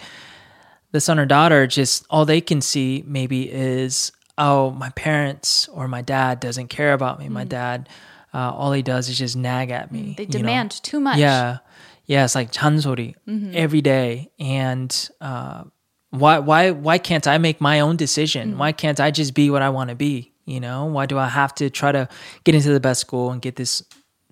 the 0.93 1.00
son 1.00 1.19
or 1.19 1.27
daughter 1.27 1.67
just 1.67 2.07
all 2.10 2.25
they 2.25 2.41
can 2.41 2.60
see 2.60 3.03
maybe 3.05 3.48
is, 3.48 4.12
oh, 4.39 4.71
my 4.71 4.89
parents 4.89 5.67
or 5.67 5.88
my 5.88 6.01
dad 6.01 6.39
doesn't 6.39 6.69
care 6.69 6.93
about 6.93 7.19
me. 7.19 7.27
Mm. 7.27 7.33
My 7.33 7.43
dad, 7.43 7.88
uh, 8.33 8.50
all 8.50 8.71
he 8.71 8.81
does 8.81 9.10
is 9.10 9.17
just 9.19 9.36
nag 9.36 9.69
at 9.69 9.91
me. 9.91 10.15
They 10.17 10.25
demand 10.25 10.71
know? 10.71 10.79
too 10.81 11.00
much. 11.00 11.19
Yeah. 11.19 11.60
Yeah. 12.07 12.24
It's 12.24 12.33
like 12.33 12.51
chansori 12.51 13.13
mm-hmm. 13.27 13.51
every 13.53 13.81
day. 13.81 14.31
And, 14.39 14.91
uh, 15.21 15.65
why, 16.10 16.39
why, 16.39 16.71
why 16.71 16.98
can't 16.98 17.27
I 17.27 17.38
make 17.38 17.62
my 17.62 17.81
own 17.81 17.95
decision? 17.95 18.55
Mm. 18.55 18.57
Why 18.57 18.71
can't 18.71 19.00
I 19.00 19.12
just 19.12 19.36
be 19.36 19.51
what 19.51 19.62
I 19.62 19.69
want 19.69 19.91
to 19.91 19.95
be? 19.95 20.33
You 20.45 20.60
know, 20.60 20.86
why 20.86 21.05
do 21.05 21.19
I 21.19 21.27
have 21.27 21.53
to 21.55 21.69
try 21.69 21.91
to 21.91 22.10
get 22.43 22.55
into 22.55 22.74
the 22.74 22.79
best 22.79 23.01
school 23.01 23.29
and 23.29 23.39
get 23.39 23.55
this 23.55 23.83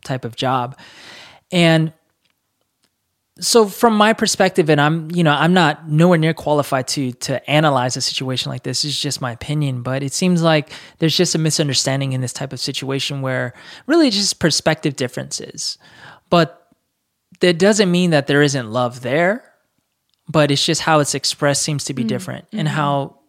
type 0.03 0.25
of 0.25 0.35
job. 0.35 0.77
And 1.51 1.93
so 3.39 3.67
from 3.67 3.95
my 3.95 4.13
perspective 4.13 4.69
and 4.69 4.81
I'm 4.81 5.09
you 5.11 5.23
know 5.23 5.31
I'm 5.31 5.53
not 5.53 5.89
nowhere 5.89 6.17
near 6.17 6.33
qualified 6.33 6.87
to 6.89 7.13
to 7.13 7.49
analyze 7.49 7.95
a 7.97 8.01
situation 8.01 8.51
like 8.51 8.63
this. 8.63 8.83
It's 8.83 8.99
just 8.99 9.21
my 9.21 9.31
opinion, 9.31 9.81
but 9.81 10.03
it 10.03 10.13
seems 10.13 10.41
like 10.41 10.71
there's 10.99 11.15
just 11.15 11.35
a 11.35 11.37
misunderstanding 11.37 12.13
in 12.13 12.21
this 12.21 12.33
type 12.33 12.53
of 12.53 12.59
situation 12.59 13.21
where 13.21 13.53
really 13.87 14.09
just 14.09 14.39
perspective 14.39 14.95
differences. 14.95 15.77
But 16.29 16.55
that 17.39 17.57
doesn't 17.57 17.89
mean 17.89 18.11
that 18.11 18.27
there 18.27 18.41
isn't 18.41 18.69
love 18.69 19.01
there, 19.01 19.43
but 20.27 20.51
it's 20.51 20.65
just 20.65 20.81
how 20.81 20.99
it's 20.99 21.15
expressed 21.15 21.63
seems 21.63 21.85
to 21.85 21.93
be 21.93 22.01
mm-hmm. 22.01 22.09
different 22.09 22.45
and 22.51 22.67
mm-hmm. 22.67 22.75
how 22.75 23.19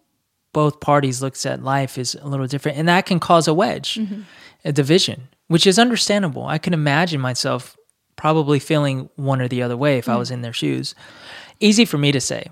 both 0.53 0.81
parties 0.81 1.23
looks 1.23 1.47
at 1.47 1.63
life 1.63 1.97
is 1.97 2.17
a 2.17 2.27
little 2.27 2.49
different 2.49 2.77
and 2.77 2.89
that 2.89 3.07
can 3.07 3.21
cause 3.21 3.47
a 3.47 3.55
wedge, 3.55 3.95
mm-hmm. 3.95 4.23
a 4.65 4.73
division 4.73 5.29
which 5.51 5.67
is 5.67 5.81
understandable. 5.81 6.47
I 6.47 6.59
can 6.59 6.73
imagine 6.73 7.21
myself 7.21 7.77
probably 8.15 8.61
feeling 8.61 9.11
one 9.17 9.43
or 9.43 9.49
the 9.49 9.63
other 9.63 9.77
way 9.77 9.99
if 9.99 10.07
mm. 10.07 10.13
I 10.13 10.17
was 10.17 10.31
in 10.31 10.43
their 10.43 10.53
shoes. 10.53 10.95
Easy 11.59 11.85
for 11.85 11.99
me 11.99 12.13
to 12.13 12.21
say. 12.21 12.47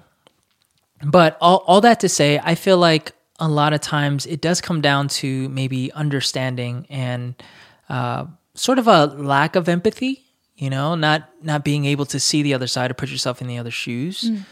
But 1.05 1.39
all, 1.41 1.59
all 1.69 1.81
that 1.83 2.01
to 2.01 2.09
say, 2.09 2.41
I 2.43 2.57
feel 2.57 2.77
like 2.77 3.13
a 3.39 3.47
lot 3.47 3.73
of 3.73 3.81
times 3.81 4.27
it 4.27 4.41
does 4.41 4.61
come 4.61 4.81
down 4.81 5.07
to 5.09 5.49
maybe 5.51 5.93
understanding 5.93 6.89
and 6.91 7.41
uh, 7.89 8.27
sort 8.55 8.81
of 8.81 8.89
a 8.89 9.07
lack 9.07 9.55
of 9.55 9.69
empathy, 9.69 10.25
you 10.57 10.69
know, 10.69 10.97
not 10.97 11.31
not 11.41 11.65
being 11.65 11.85
able 11.85 12.07
to 12.07 12.19
see 12.19 12.43
the 12.43 12.53
other 12.53 12.67
side 12.67 12.91
or 12.91 12.95
put 12.95 13.11
yourself 13.11 13.41
in 13.41 13.47
the 13.47 13.59
other 13.59 13.71
shoes. 13.71 14.29
Mm. 14.29 14.45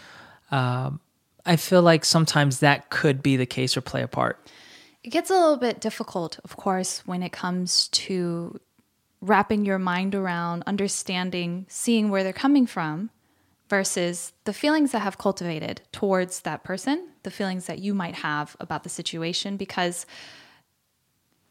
Uh, 0.53 0.91
I 1.45 1.57
feel 1.57 1.83
like 1.83 2.05
sometimes 2.05 2.61
that 2.61 2.91
could 2.91 3.25
be 3.25 3.37
the 3.37 3.45
case 3.45 3.77
or 3.77 3.81
play 3.81 4.03
a 4.03 4.09
part. 4.09 4.39
It 5.07 5.11
gets 5.11 5.31
a 5.31 5.35
little 5.35 5.57
bit 5.57 5.81
difficult, 5.81 6.41
of 6.43 6.57
course, 6.57 7.07
when 7.07 7.23
it 7.23 7.31
comes 7.31 7.87
to 7.89 8.59
wrapping 9.21 9.65
your 9.65 9.79
mind 9.79 10.17
around 10.17 10.65
understanding, 10.67 11.65
seeing 11.69 12.11
where 12.11 12.25
they're 12.25 12.33
coming 12.33 12.67
from 12.67 13.11
versus 13.71 14.33
the 14.47 14.53
feelings 14.53 14.91
that 14.91 14.99
have 14.99 15.17
cultivated 15.17 15.83
towards 15.93 16.41
that 16.41 16.65
person, 16.65 17.11
the 17.23 17.31
feelings 17.31 17.67
that 17.67 17.79
you 17.79 17.95
might 17.95 18.17
have 18.17 18.57
about 18.59 18.83
the 18.83 18.89
situation 18.89 19.57
because 19.57 20.07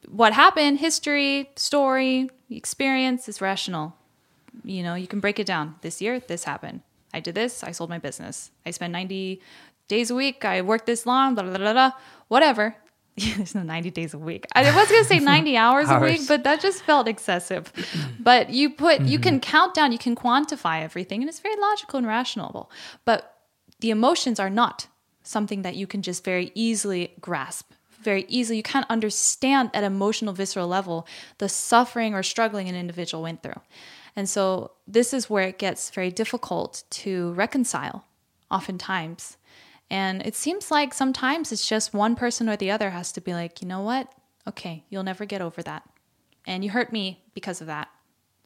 what 0.09 0.33
happened, 0.33 0.79
history, 0.79 1.49
story, 1.55 2.29
experience 2.49 3.29
is 3.29 3.39
rational. 3.39 3.95
You 4.65 4.83
know, 4.83 4.95
you 4.95 5.07
can 5.07 5.21
break 5.21 5.39
it 5.39 5.47
down. 5.47 5.75
This 5.79 6.01
year, 6.01 6.19
this 6.19 6.43
happened. 6.43 6.81
I 7.13 7.21
did 7.21 7.35
this, 7.35 7.63
I 7.63 7.71
sold 7.71 7.89
my 7.89 7.99
business. 7.99 8.51
I 8.65 8.71
spent 8.71 8.91
90 8.91 9.39
days 9.87 10.11
a 10.11 10.15
week, 10.15 10.43
I 10.43 10.61
worked 10.61 10.87
this 10.87 11.05
long, 11.05 11.35
blah, 11.35 11.45
blah, 11.45 11.57
blah, 11.57 11.71
blah. 11.71 11.91
Whatever. 12.27 12.75
there's 13.37 13.55
no 13.55 13.63
90 13.63 13.91
days 13.91 14.13
a 14.13 14.17
week. 14.17 14.45
I 14.53 14.63
was 14.63 14.89
going 14.89 15.01
to 15.01 15.07
say 15.07 15.19
90 15.21 15.55
hours, 15.55 15.87
hours, 15.87 16.01
a 16.01 16.05
week, 16.05 16.27
but 16.27 16.43
that 16.43 16.59
just 16.59 16.83
felt 16.83 17.07
excessive. 17.07 17.71
but 18.19 18.49
you 18.49 18.69
put, 18.69 18.99
mm-hmm. 18.99 19.07
you 19.07 19.19
can 19.19 19.39
count 19.39 19.73
down, 19.73 19.91
you 19.91 19.97
can 19.97 20.15
quantify 20.15 20.81
everything, 20.81 21.21
and 21.21 21.29
it's 21.29 21.39
very 21.39 21.55
logical 21.55 21.97
and 21.97 22.07
rational. 22.07 22.69
But 23.05 23.35
the 23.79 23.89
emotions 23.89 24.39
are 24.39 24.49
not 24.49 24.87
something 25.23 25.61
that 25.61 25.75
you 25.75 25.87
can 25.87 26.01
just 26.01 26.23
very 26.23 26.51
easily 26.55 27.13
grasp. 27.21 27.71
Very 28.01 28.25
easily, 28.27 28.57
you 28.57 28.63
can't 28.63 28.85
understand 28.89 29.71
at 29.73 29.83
emotional, 29.83 30.33
visceral 30.33 30.67
level 30.67 31.07
the 31.39 31.49
suffering 31.49 32.13
or 32.13 32.21
struggling 32.21 32.69
an 32.69 32.75
individual 32.75 33.23
went 33.23 33.41
through. 33.41 33.59
And 34.15 34.29
so, 34.29 34.71
this 34.87 35.13
is 35.13 35.29
where 35.29 35.47
it 35.47 35.57
gets 35.57 35.89
very 35.89 36.11
difficult 36.11 36.83
to 36.91 37.33
reconcile, 37.33 38.05
oftentimes. 38.51 39.37
And 39.89 40.25
it 40.25 40.35
seems 40.35 40.71
like 40.71 40.93
sometimes 40.93 41.51
it's 41.51 41.67
just 41.67 41.93
one 41.93 42.15
person 42.15 42.49
or 42.49 42.55
the 42.55 42.71
other 42.71 42.89
has 42.89 43.11
to 43.13 43.21
be 43.21 43.33
like, 43.33 43.61
you 43.61 43.67
know 43.67 43.81
what? 43.81 44.11
Okay, 44.47 44.83
you'll 44.89 45.03
never 45.03 45.25
get 45.25 45.41
over 45.41 45.61
that. 45.63 45.83
And 46.47 46.63
you 46.63 46.71
hurt 46.71 46.91
me 46.91 47.23
because 47.33 47.61
of 47.61 47.67
that. 47.67 47.89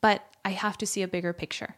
But 0.01 0.24
I 0.43 0.51
have 0.51 0.77
to 0.79 0.86
see 0.86 1.01
a 1.01 1.08
bigger 1.08 1.34
picture. 1.34 1.75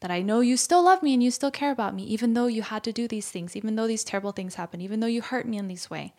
That 0.00 0.10
I 0.10 0.22
know 0.22 0.40
you 0.40 0.56
still 0.56 0.82
love 0.82 1.02
me 1.02 1.12
and 1.12 1.22
you 1.22 1.30
still 1.30 1.50
care 1.50 1.70
about 1.70 1.94
me, 1.94 2.04
even 2.04 2.32
though 2.32 2.46
you 2.46 2.62
had 2.62 2.82
to 2.84 2.92
do 2.92 3.06
these 3.06 3.30
things, 3.30 3.54
even 3.54 3.76
though 3.76 3.86
these 3.86 4.02
terrible 4.02 4.32
things 4.32 4.54
happen, 4.54 4.80
even 4.80 5.00
though 5.00 5.06
you 5.06 5.20
hurt 5.20 5.46
me 5.46 5.58
in 5.58 5.68
this 5.68 5.90
way. 5.90 6.14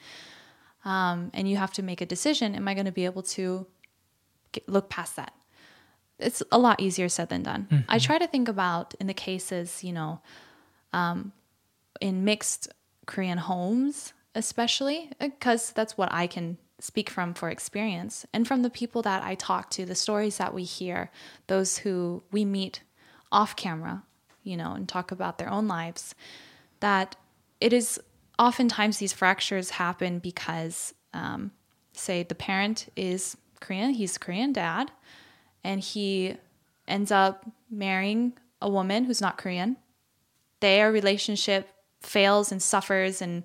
Um, 0.85 1.31
and 1.33 1.49
you 1.49 1.57
have 1.57 1.73
to 1.73 1.81
make 1.81 1.99
a 1.99 2.05
decision. 2.05 2.53
Am 2.53 2.67
I 2.67 2.75
going 2.75 2.85
to 2.85 2.91
be 2.91 3.05
able 3.05 3.23
to 3.23 3.65
get, 4.51 4.69
look 4.69 4.89
past 4.89 5.15
that? 5.15 5.33
It's 6.19 6.43
a 6.51 6.59
lot 6.59 6.79
easier 6.79 7.09
said 7.09 7.29
than 7.29 7.41
done. 7.41 7.67
Mm-hmm. 7.71 7.89
I 7.89 7.97
try 7.97 8.19
to 8.19 8.27
think 8.27 8.47
about 8.47 8.93
in 8.99 9.07
the 9.07 9.15
cases, 9.15 9.83
you 9.83 9.93
know, 9.93 10.21
um, 10.93 11.31
in 11.99 12.23
mixed 12.23 12.69
Korean 13.05 13.37
homes, 13.37 14.13
especially 14.35 15.11
because 15.19 15.71
that's 15.71 15.97
what 15.97 16.11
I 16.11 16.27
can 16.27 16.57
speak 16.79 17.09
from 17.09 17.33
for 17.33 17.49
experience 17.49 18.25
and 18.33 18.47
from 18.47 18.63
the 18.63 18.69
people 18.69 19.01
that 19.03 19.23
I 19.23 19.35
talk 19.35 19.69
to, 19.71 19.85
the 19.85 19.95
stories 19.95 20.37
that 20.37 20.53
we 20.53 20.63
hear, 20.63 21.11
those 21.47 21.79
who 21.79 22.23
we 22.31 22.43
meet 22.43 22.81
off 23.31 23.55
camera, 23.55 24.03
you 24.43 24.57
know, 24.57 24.73
and 24.73 24.89
talk 24.89 25.11
about 25.11 25.37
their 25.37 25.49
own 25.49 25.67
lives, 25.67 26.15
that 26.79 27.15
it 27.59 27.71
is 27.71 27.99
oftentimes 28.39 28.97
these 28.97 29.13
fractures 29.13 29.71
happen 29.71 30.19
because, 30.19 30.93
um, 31.13 31.51
say, 31.93 32.23
the 32.23 32.35
parent 32.35 32.87
is 32.95 33.37
Korean, 33.59 33.91
he's 33.91 34.17
Korean 34.17 34.51
dad, 34.51 34.91
and 35.63 35.79
he 35.79 36.35
ends 36.87 37.11
up 37.11 37.45
marrying 37.69 38.33
a 38.61 38.69
woman 38.69 39.05
who's 39.05 39.21
not 39.21 39.37
Korean. 39.37 39.77
Their 40.59 40.91
relationship 40.91 41.69
fails 42.01 42.51
and 42.51 42.61
suffers 42.61 43.21
and 43.21 43.43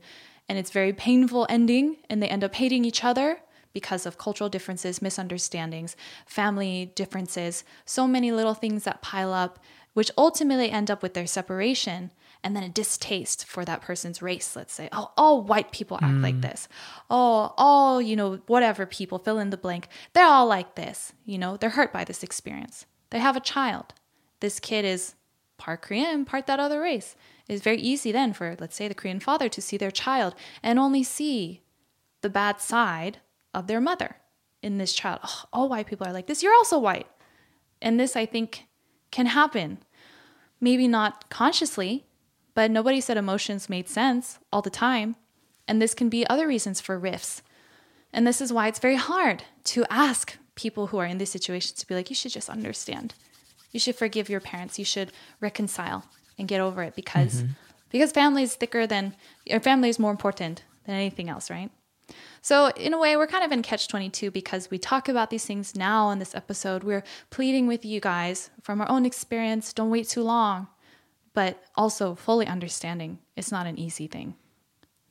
and 0.49 0.59
it's 0.59 0.71
very 0.71 0.93
painful 0.93 1.47
ending 1.49 1.97
and 2.09 2.23
they 2.23 2.29
end 2.29 2.45
up 2.45 2.55
hating 2.55 2.85
each 2.85 3.03
other 3.05 3.41
because 3.73 4.07
of 4.07 4.17
cultural 4.17 4.49
differences, 4.49 5.03
misunderstandings, 5.03 5.97
family 6.25 6.93
differences, 6.95 7.65
so 7.85 8.07
many 8.07 8.33
little 8.33 8.55
things 8.55 8.85
that 8.85 9.03
pile 9.03 9.33
up 9.33 9.59
which 9.93 10.11
ultimately 10.19 10.71
end 10.71 10.91
up 10.91 11.03
with 11.03 11.15
their 11.15 11.27
separation 11.27 12.13
and 12.45 12.55
then 12.55 12.63
a 12.63 12.69
distaste 12.69 13.47
for 13.47 13.65
that 13.65 13.81
person's 13.81 14.23
race 14.23 14.55
let's 14.55 14.73
say. 14.73 14.89
Oh 14.93 15.11
all 15.17 15.43
white 15.43 15.73
people 15.73 15.99
act 16.01 16.15
mm. 16.15 16.23
like 16.23 16.41
this. 16.41 16.69
Oh 17.11 17.55
all 17.57 18.01
you 18.01 18.17
know 18.17 18.41
whatever 18.47 18.87
people 18.87 19.19
fill 19.19 19.39
in 19.39 19.51
the 19.51 19.57
blank. 19.57 19.89
They're 20.13 20.27
all 20.27 20.47
like 20.47 20.75
this 20.75 21.13
you 21.25 21.39
know 21.39 21.57
they're 21.57 21.71
hurt 21.71 21.93
by 21.93 22.05
this 22.05 22.23
experience. 22.23 22.87
They 23.11 23.19
have 23.19 23.37
a 23.37 23.41
child. 23.41 23.95
This 24.41 24.61
kid 24.61 24.85
is 24.85 25.15
part 25.59 25.81
korean 25.81 26.25
part 26.25 26.47
that 26.47 26.61
other 26.61 26.81
race 26.81 27.17
it's 27.49 27.63
very 27.63 27.79
easy 27.79 28.13
then 28.13 28.33
for, 28.33 28.57
let's 28.59 28.77
say, 28.77 28.89
the 28.89 28.95
Korean 28.95 29.21
father 29.21 29.49
to 29.49 29.63
see 29.63 29.77
their 29.77 29.91
child 29.91 30.35
and 30.63 30.79
only 30.79 31.03
see 31.03 31.63
the 32.21 32.31
bad 32.31 32.61
side 32.61 33.19
of 33.55 33.67
their 33.67 33.81
mother 33.81 34.17
in 34.63 34.79
this 34.79 34.93
child. 34.93 35.21
Oh, 35.23 35.45
all 35.53 35.69
white 35.69 35.87
people 35.87 36.07
are 36.07 36.13
like 36.13 36.27
this. 36.27 36.43
You're 36.43 36.55
also 36.55 36.79
white. 36.79 37.07
And 37.81 38.01
this, 38.01 38.17
I 38.17 38.27
think, 38.27 38.67
can 39.11 39.27
happen. 39.27 39.79
Maybe 40.61 40.89
not 40.89 41.31
consciously, 41.31 42.07
but 42.55 42.71
nobody 42.71 43.01
said 43.01 43.17
emotions 43.17 43.69
made 43.69 43.89
sense 43.89 44.39
all 44.53 44.63
the 44.63 44.71
time. 44.71 45.17
And 45.69 45.81
this 45.81 45.95
can 45.95 46.09
be 46.09 46.27
other 46.27 46.49
reasons 46.49 46.81
for 46.81 46.99
rifts. 46.99 47.43
And 48.13 48.27
this 48.27 48.41
is 48.41 48.53
why 48.53 48.67
it's 48.69 48.79
very 48.79 48.97
hard 48.97 49.45
to 49.65 49.85
ask 49.91 50.37
people 50.55 50.89
who 50.89 50.99
are 50.99 51.07
in 51.07 51.19
this 51.19 51.31
situation 51.31 51.77
to 51.77 51.87
be 51.87 51.95
like, 51.95 52.09
you 52.09 52.17
should 52.17 52.33
just 52.33 52.49
understand. 52.49 53.15
You 53.71 53.79
should 53.79 53.97
forgive 53.97 54.29
your 54.29 54.41
parents. 54.41 54.79
You 54.79 54.85
should 54.85 55.13
reconcile 55.41 56.05
and 56.39 56.49
get 56.49 56.61
over 56.61 56.83
it 56.83 56.95
because 56.95 57.43
mm-hmm. 57.43 57.53
because 57.91 58.13
family 58.13 58.43
is 58.43 58.55
thicker 58.55 58.87
than 58.87 59.15
your 59.45 59.61
family 59.61 59.89
is 59.89 59.99
more 59.99 60.11
important 60.11 60.65
than 60.85 60.95
anything 60.95 61.29
else, 61.29 61.51
right? 61.51 61.71
So, 62.41 62.69
in 62.77 62.95
a 62.95 62.99
way, 62.99 63.17
we're 63.17 63.27
kind 63.27 63.45
of 63.45 63.51
in 63.51 63.63
catch 63.63 63.89
22 63.89 64.31
because 64.31 64.71
we 64.71 64.79
talk 64.79 65.09
about 65.09 65.31
these 65.31 65.45
things 65.45 65.75
now 65.75 66.11
in 66.11 66.21
this 66.21 66.35
episode. 66.35 66.85
We're 66.85 67.03
pleading 67.31 67.67
with 67.67 67.85
you 67.85 68.01
guys 68.01 68.51
from 68.63 68.81
our 68.81 68.89
own 68.89 69.05
experience 69.05 69.73
don't 69.73 69.91
wait 69.91 70.09
too 70.09 70.23
long, 70.23 70.69
but 71.35 71.63
also 71.75 72.15
fully 72.15 72.47
understanding 72.47 73.19
it's 73.35 73.51
not 73.51 73.67
an 73.67 73.79
easy 73.79 74.07
thing. 74.07 74.37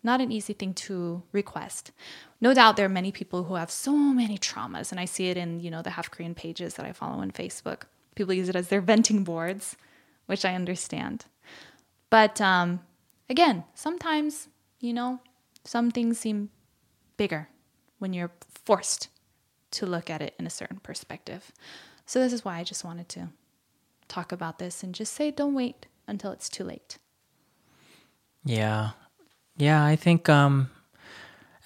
Not 0.01 0.21
an 0.21 0.31
easy 0.31 0.53
thing 0.53 0.73
to 0.75 1.23
request. 1.31 1.91
No 2.39 2.53
doubt 2.53 2.77
there 2.77 2.85
are 2.85 2.89
many 2.89 3.11
people 3.11 3.45
who 3.45 3.55
have 3.55 3.71
so 3.71 3.91
many 3.91 4.37
traumas, 4.37 4.91
and 4.91 4.99
I 4.99 5.05
see 5.05 5.29
it 5.29 5.35
in, 5.35 5.59
you 5.59 5.71
know, 5.71 5.81
the 5.81 5.89
half 5.89 6.11
Korean 6.11 6.35
pages 6.35 6.75
that 6.75 6.85
I 6.85 6.93
follow 6.93 7.21
on 7.21 7.31
Facebook. 7.31 7.83
People 8.13 8.33
use 8.33 8.47
it 8.47 8.55
as 8.55 8.69
their 8.69 8.81
venting 8.81 9.23
boards, 9.23 9.75
which 10.25 10.45
I 10.45 10.55
understand. 10.55 11.25
But 12.09 12.39
um, 12.41 12.81
again, 13.29 13.63
sometimes, 13.73 14.47
you 14.79 14.93
know, 14.93 15.19
some 15.63 15.91
things 15.91 16.19
seem 16.19 16.49
bigger 17.17 17.49
when 17.99 18.13
you're 18.13 18.31
forced 18.65 19.09
to 19.71 19.85
look 19.85 20.09
at 20.09 20.21
it 20.21 20.35
in 20.39 20.45
a 20.45 20.49
certain 20.49 20.79
perspective. 20.79 21.51
So, 22.05 22.19
this 22.19 22.33
is 22.33 22.45
why 22.45 22.59
I 22.59 22.63
just 22.63 22.83
wanted 22.85 23.09
to 23.09 23.29
talk 24.07 24.31
about 24.31 24.59
this 24.59 24.83
and 24.83 24.93
just 24.93 25.13
say 25.13 25.31
don't 25.31 25.55
wait 25.55 25.87
until 26.07 26.31
it's 26.31 26.49
too 26.49 26.63
late. 26.63 26.97
Yeah. 28.43 28.91
Yeah, 29.57 29.83
I 29.83 29.95
think 29.95 30.29
um, 30.29 30.69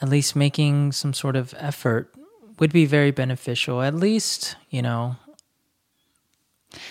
at 0.01 0.09
least 0.09 0.35
making 0.35 0.93
some 0.93 1.13
sort 1.13 1.35
of 1.35 1.53
effort 1.57 2.13
would 2.59 2.71
be 2.71 2.85
very 2.85 3.11
beneficial. 3.11 3.81
At 3.81 3.95
least, 3.95 4.55
you 4.69 4.81
know, 4.81 5.17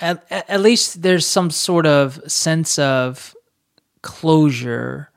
at, 0.01 0.25
at 0.31 0.61
least 0.61 1.03
there's 1.03 1.27
some 1.27 1.51
sort 1.51 1.87
of 1.87 2.21
sense 2.31 2.79
of 2.79 3.35
closure 4.03 5.11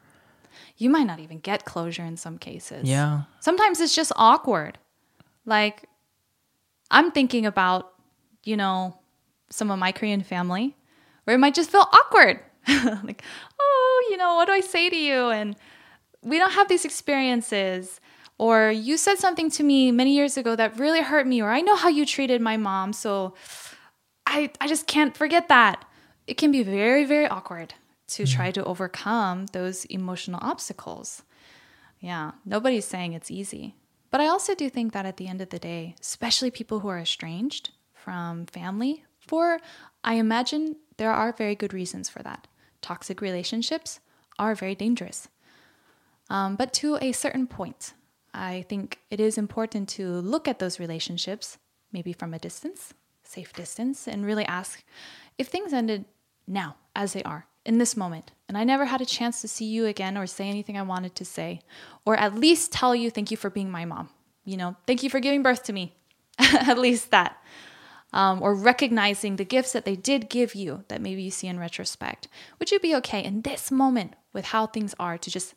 you 0.82 0.90
might 0.90 1.04
not 1.04 1.20
even 1.20 1.38
get 1.38 1.64
closure 1.64 2.04
in 2.04 2.18
some 2.18 2.40
cases. 2.40 2.90
Yeah. 2.90 3.22
Sometimes 3.40 3.80
it's 3.80 3.96
just 3.96 4.12
awkward. 4.16 4.80
Like, 5.46 5.88
I'm 6.90 7.12
thinking 7.12 7.46
about, 7.46 7.94
you 8.44 8.58
know, 8.58 8.98
some 9.52 9.70
of 9.70 9.78
my 9.78 9.92
Korean 9.92 10.24
family 10.24 10.76
where 11.24 11.36
it 11.36 11.38
might 11.38 11.54
just 11.54 11.70
feel 11.70 11.88
awkward. 11.94 12.40
like, 13.04 13.24
oh, 13.60 14.08
you 14.10 14.18
know, 14.18 14.34
what 14.34 14.48
do 14.48 14.54
I 14.54 14.60
say 14.60 14.90
to 14.90 14.96
you? 14.96 15.30
And 15.30 15.56
we 16.24 16.40
don't 16.40 16.54
have 16.54 16.68
these 16.68 16.84
experiences. 16.84 18.02
Or 18.40 18.72
you 18.72 18.98
said 18.98 19.20
something 19.20 19.52
to 19.52 19.64
me 19.64 19.92
many 19.92 20.16
years 20.16 20.36
ago 20.36 20.56
that 20.56 20.80
really 20.80 21.02
hurt 21.02 21.28
me, 21.28 21.44
or 21.44 21.52
I 21.52 21.62
know 21.62 21.76
how 21.76 21.90
you 21.90 22.08
treated 22.08 22.42
my 22.42 22.58
mom, 22.58 22.92
so 22.92 23.36
I, 24.32 24.50
I 24.62 24.68
just 24.68 24.88
can't 24.88 25.16
forget 25.16 25.50
that. 25.50 25.84
It 26.26 26.36
can 26.36 26.52
be 26.52 26.64
very, 26.64 27.04
very 27.04 27.28
awkward 27.28 27.74
to 28.08 28.24
mm-hmm. 28.24 28.36
try 28.36 28.52
to 28.52 28.64
overcome 28.64 29.48
those 29.48 29.84
emotional 29.86 30.40
obstacles. 30.42 31.24
Yeah, 32.00 32.32
nobody's 32.46 32.86
saying 32.86 33.12
it's 33.12 33.30
easy. 33.30 33.76
But 34.10 34.22
I 34.22 34.28
also 34.28 34.56
do 34.56 34.70
think 34.70 34.94
that 34.94 35.06
at 35.06 35.18
the 35.18 35.28
end 35.28 35.42
of 35.42 35.50
the 35.50 35.60
day, 35.60 35.96
especially 36.00 36.50
people 36.50 36.80
who 36.80 36.88
are 36.88 37.00
estranged 37.00 37.72
from 37.94 38.46
family, 38.46 39.04
for 39.20 39.60
I 40.04 40.16
imagine 40.16 40.78
there 40.96 41.12
are 41.12 41.34
very 41.34 41.56
good 41.56 41.74
reasons 41.74 42.08
for 42.08 42.24
that. 42.24 42.48
Toxic 42.82 43.20
relationships 43.20 44.00
are 44.40 44.56
very 44.56 44.76
dangerous. 44.76 45.28
Um, 46.30 46.56
but 46.56 46.72
to 46.76 46.98
a 47.02 47.12
certain 47.12 47.48
point, 47.48 47.94
I 48.34 48.66
think 48.70 49.00
it 49.10 49.20
is 49.20 49.38
important 49.38 49.90
to 49.90 50.08
look 50.08 50.48
at 50.48 50.60
those 50.60 50.80
relationships, 50.80 51.58
maybe 51.92 52.14
from 52.14 52.34
a 52.34 52.40
distance, 52.40 52.94
safe 53.32 53.54
distance, 53.54 54.08
and 54.08 54.26
really 54.26 54.46
ask 54.46 54.84
if 55.38 55.48
things 55.48 55.74
ended 55.74 56.06
now 56.48 56.76
as 56.96 57.14
they 57.14 57.24
are, 57.24 57.48
in 57.66 57.78
this 57.78 57.96
moment, 57.96 58.32
and 58.48 58.58
I 58.58 58.64
never 58.64 58.86
had 58.86 59.02
a 59.02 59.06
chance 59.06 59.42
to 59.42 59.48
see 59.48 59.66
you 59.66 59.86
again 59.86 60.18
or 60.18 60.26
say 60.26 60.50
anything 60.50 60.78
I 60.78 60.82
wanted 60.82 61.16
to 61.16 61.26
say, 61.26 61.62
or 62.06 62.16
at 62.16 62.36
least 62.36 62.72
tell 62.72 62.96
you 62.96 63.12
thank 63.12 63.30
you 63.30 63.38
for 63.38 63.50
being 63.50 63.70
my 63.70 63.86
mom. 63.86 64.10
You 64.44 64.58
know, 64.58 64.76
thank 64.88 65.04
you 65.04 65.10
for 65.10 65.20
giving 65.20 65.44
birth 65.44 65.64
to 65.64 65.74
me. 65.74 65.94
at 66.40 66.78
least 66.78 67.12
that. 67.12 67.38
Um, 68.14 68.42
or 68.42 68.54
recognizing 68.54 69.38
the 69.38 69.46
gifts 69.46 69.72
that 69.72 69.86
they 69.86 69.96
did 69.96 70.30
give 70.30 70.54
you 70.54 70.84
that 70.90 71.02
maybe 71.02 71.22
you 71.22 71.32
see 71.32 71.48
in 71.48 71.60
retrospect. 71.60 72.28
Would 72.60 72.72
you 72.72 72.80
be 72.80 72.96
okay 72.96 73.24
in 73.24 73.44
this 73.44 73.72
moment 73.72 74.16
with 74.34 74.46
how 74.46 74.68
things 74.68 74.94
are 75.00 75.18
to 75.18 75.32
just, 75.32 75.56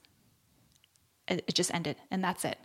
it 1.27 1.53
just 1.53 1.75
ended 1.75 1.97
and 2.11 2.23
that's 2.23 2.45
it? 2.45 2.59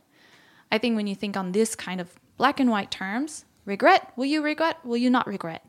I 0.71 0.77
think 0.77 0.95
when 0.95 1.07
you 1.07 1.15
think 1.15 1.35
on 1.35 1.53
this 1.53 1.75
kind 1.75 1.99
of 1.99 2.13
black 2.37 2.59
and 2.59 2.69
white 2.69 2.91
terms, 2.91 3.45
regret, 3.69 4.11
will 4.17 4.25
you 4.25 4.41
regret? 4.41 4.83
Will 4.83 4.97
you 4.97 5.09
not 5.09 5.27
regret? 5.27 5.63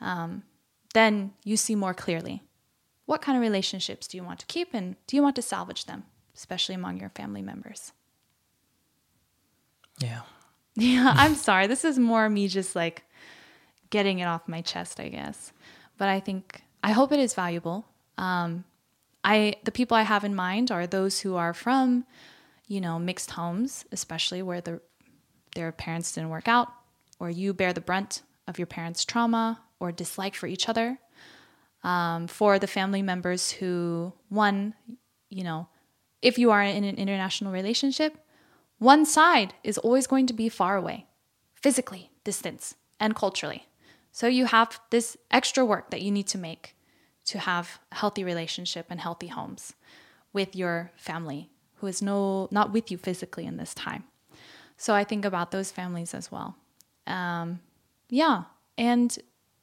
Um, 0.00 0.42
then 0.92 1.32
you 1.44 1.56
see 1.56 1.74
more 1.74 1.94
clearly 1.94 2.42
what 3.06 3.22
kind 3.22 3.36
of 3.36 3.42
relationships 3.42 4.06
do 4.06 4.16
you 4.16 4.24
want 4.24 4.40
to 4.40 4.46
keep 4.46 4.72
and 4.72 4.96
do 5.06 5.16
you 5.16 5.22
want 5.22 5.36
to 5.36 5.42
salvage 5.42 5.84
them, 5.84 6.04
especially 6.34 6.74
among 6.74 7.00
your 7.00 7.10
family 7.10 7.42
members? 7.42 7.92
Yeah. 9.98 10.22
Yeah, 10.76 11.12
I'm 11.16 11.36
sorry. 11.36 11.68
This 11.68 11.84
is 11.84 12.00
more 12.00 12.28
me 12.28 12.48
just 12.48 12.74
like 12.74 13.04
getting 13.90 14.18
it 14.18 14.24
off 14.24 14.48
my 14.48 14.60
chest, 14.60 14.98
I 14.98 15.06
guess. 15.06 15.52
But 15.98 16.08
I 16.08 16.18
think 16.18 16.64
I 16.82 16.90
hope 16.90 17.12
it 17.12 17.20
is 17.20 17.32
valuable. 17.32 17.86
Um, 18.18 18.64
I 19.22 19.54
the 19.62 19.70
people 19.70 19.96
I 19.96 20.02
have 20.02 20.24
in 20.24 20.34
mind 20.34 20.72
are 20.72 20.84
those 20.84 21.20
who 21.20 21.36
are 21.36 21.54
from, 21.54 22.06
you 22.66 22.80
know, 22.80 22.98
mixed 22.98 23.30
homes, 23.30 23.84
especially 23.92 24.42
where 24.42 24.60
the 24.60 24.80
their 25.54 25.70
parents 25.70 26.10
didn't 26.10 26.30
work 26.30 26.48
out, 26.48 26.72
or 27.24 27.30
you 27.30 27.54
bear 27.54 27.72
the 27.72 27.80
brunt 27.80 28.22
of 28.46 28.58
your 28.58 28.66
parents' 28.66 29.04
trauma 29.04 29.60
or 29.80 29.90
dislike 29.90 30.34
for 30.34 30.46
each 30.46 30.68
other 30.68 30.98
um, 31.82 32.26
for 32.26 32.58
the 32.58 32.66
family 32.66 33.02
members 33.02 33.50
who, 33.50 34.12
one, 34.28 34.74
you 35.30 35.42
know, 35.42 35.68
if 36.22 36.38
you 36.38 36.50
are 36.50 36.62
in 36.62 36.84
an 36.84 36.96
international 36.96 37.52
relationship, 37.52 38.16
one 38.78 39.06
side 39.06 39.54
is 39.62 39.78
always 39.78 40.06
going 40.06 40.26
to 40.26 40.32
be 40.32 40.48
far 40.48 40.76
away, 40.76 41.06
physically, 41.54 42.10
distance, 42.24 42.74
and 42.98 43.14
culturally. 43.14 43.66
So 44.12 44.26
you 44.26 44.46
have 44.46 44.80
this 44.90 45.16
extra 45.30 45.64
work 45.64 45.90
that 45.90 46.02
you 46.02 46.10
need 46.10 46.26
to 46.28 46.38
make 46.38 46.76
to 47.26 47.38
have 47.38 47.78
a 47.90 47.96
healthy 47.96 48.24
relationship 48.24 48.86
and 48.90 49.00
healthy 49.00 49.28
homes 49.28 49.72
with 50.32 50.54
your 50.54 50.92
family 50.96 51.50
who 51.76 51.86
is 51.86 52.00
no 52.00 52.48
not 52.50 52.72
with 52.72 52.90
you 52.90 52.98
physically 52.98 53.46
in 53.46 53.56
this 53.56 53.74
time. 53.74 54.04
So 54.76 54.94
I 54.94 55.04
think 55.04 55.24
about 55.24 55.50
those 55.50 55.70
families 55.70 56.14
as 56.14 56.30
well. 56.30 56.56
Um, 57.06 57.60
yeah, 58.08 58.44
and 58.78 59.16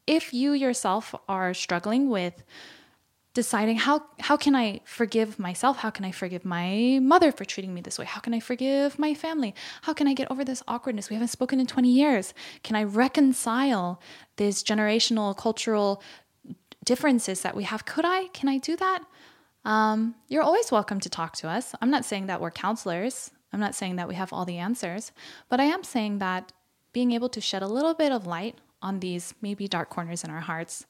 if 0.07 0.33
you 0.33 0.53
yourself 0.53 1.15
are 1.27 1.53
struggling 1.53 2.09
with 2.09 2.43
deciding 3.33 3.77
how 3.77 4.03
how 4.19 4.35
can 4.35 4.55
I 4.55 4.81
forgive 4.83 5.39
myself? 5.39 5.77
How 5.77 5.89
can 5.89 6.03
I 6.03 6.11
forgive 6.11 6.43
my 6.43 6.99
mother 7.01 7.31
for 7.31 7.45
treating 7.45 7.73
me 7.73 7.81
this 7.81 7.97
way? 7.97 8.05
How 8.05 8.19
can 8.19 8.33
I 8.33 8.39
forgive 8.39 8.99
my 8.99 9.13
family? 9.13 9.55
How 9.83 9.93
can 9.93 10.07
I 10.07 10.13
get 10.13 10.29
over 10.29 10.43
this 10.43 10.63
awkwardness? 10.67 11.09
We 11.09 11.15
haven't 11.15 11.29
spoken 11.29 11.59
in 11.59 11.67
20 11.67 11.89
years. 11.89 12.33
Can 12.63 12.75
I 12.75 12.83
reconcile 12.83 14.01
these 14.37 14.63
generational 14.63 15.35
cultural 15.35 16.03
differences 16.83 17.41
that 17.41 17.55
we 17.55 17.63
have? 17.63 17.85
Could 17.85 18.05
I? 18.05 18.27
Can 18.33 18.49
I 18.49 18.57
do 18.57 18.75
that? 18.75 19.03
Um, 19.63 20.15
you're 20.27 20.43
always 20.43 20.71
welcome 20.71 20.99
to 21.01 21.09
talk 21.09 21.35
to 21.37 21.47
us. 21.47 21.73
I'm 21.81 21.91
not 21.91 22.03
saying 22.03 22.25
that 22.25 22.41
we're 22.41 22.51
counselors. 22.51 23.31
I'm 23.53 23.59
not 23.59 23.75
saying 23.75 23.97
that 23.97 24.07
we 24.07 24.15
have 24.15 24.33
all 24.33 24.45
the 24.45 24.57
answers, 24.57 25.11
but 25.49 25.59
I 25.59 25.65
am 25.65 25.83
saying 25.83 26.19
that 26.19 26.51
being 26.93 27.11
able 27.11 27.29
to 27.29 27.41
shed 27.41 27.61
a 27.61 27.67
little 27.67 27.93
bit 27.93 28.11
of 28.11 28.27
light 28.27 28.59
on 28.81 28.99
these 28.99 29.33
maybe 29.41 29.67
dark 29.67 29.89
corners 29.89 30.23
in 30.23 30.29
our 30.29 30.41
hearts 30.41 30.85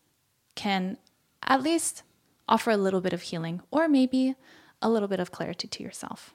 can 0.56 0.98
at 1.44 1.62
least 1.62 2.04
offer 2.48 2.72
a 2.72 2.78
little 2.78 3.02
bit 3.02 3.14
of 3.14 3.22
healing 3.22 3.62
or 3.72 3.88
maybe 3.88 4.36
a 4.82 4.90
little 4.90 5.08
bit 5.08 5.20
of 5.20 5.32
clarity 5.32 5.68
to 5.68 5.84
yourself. 5.84 6.34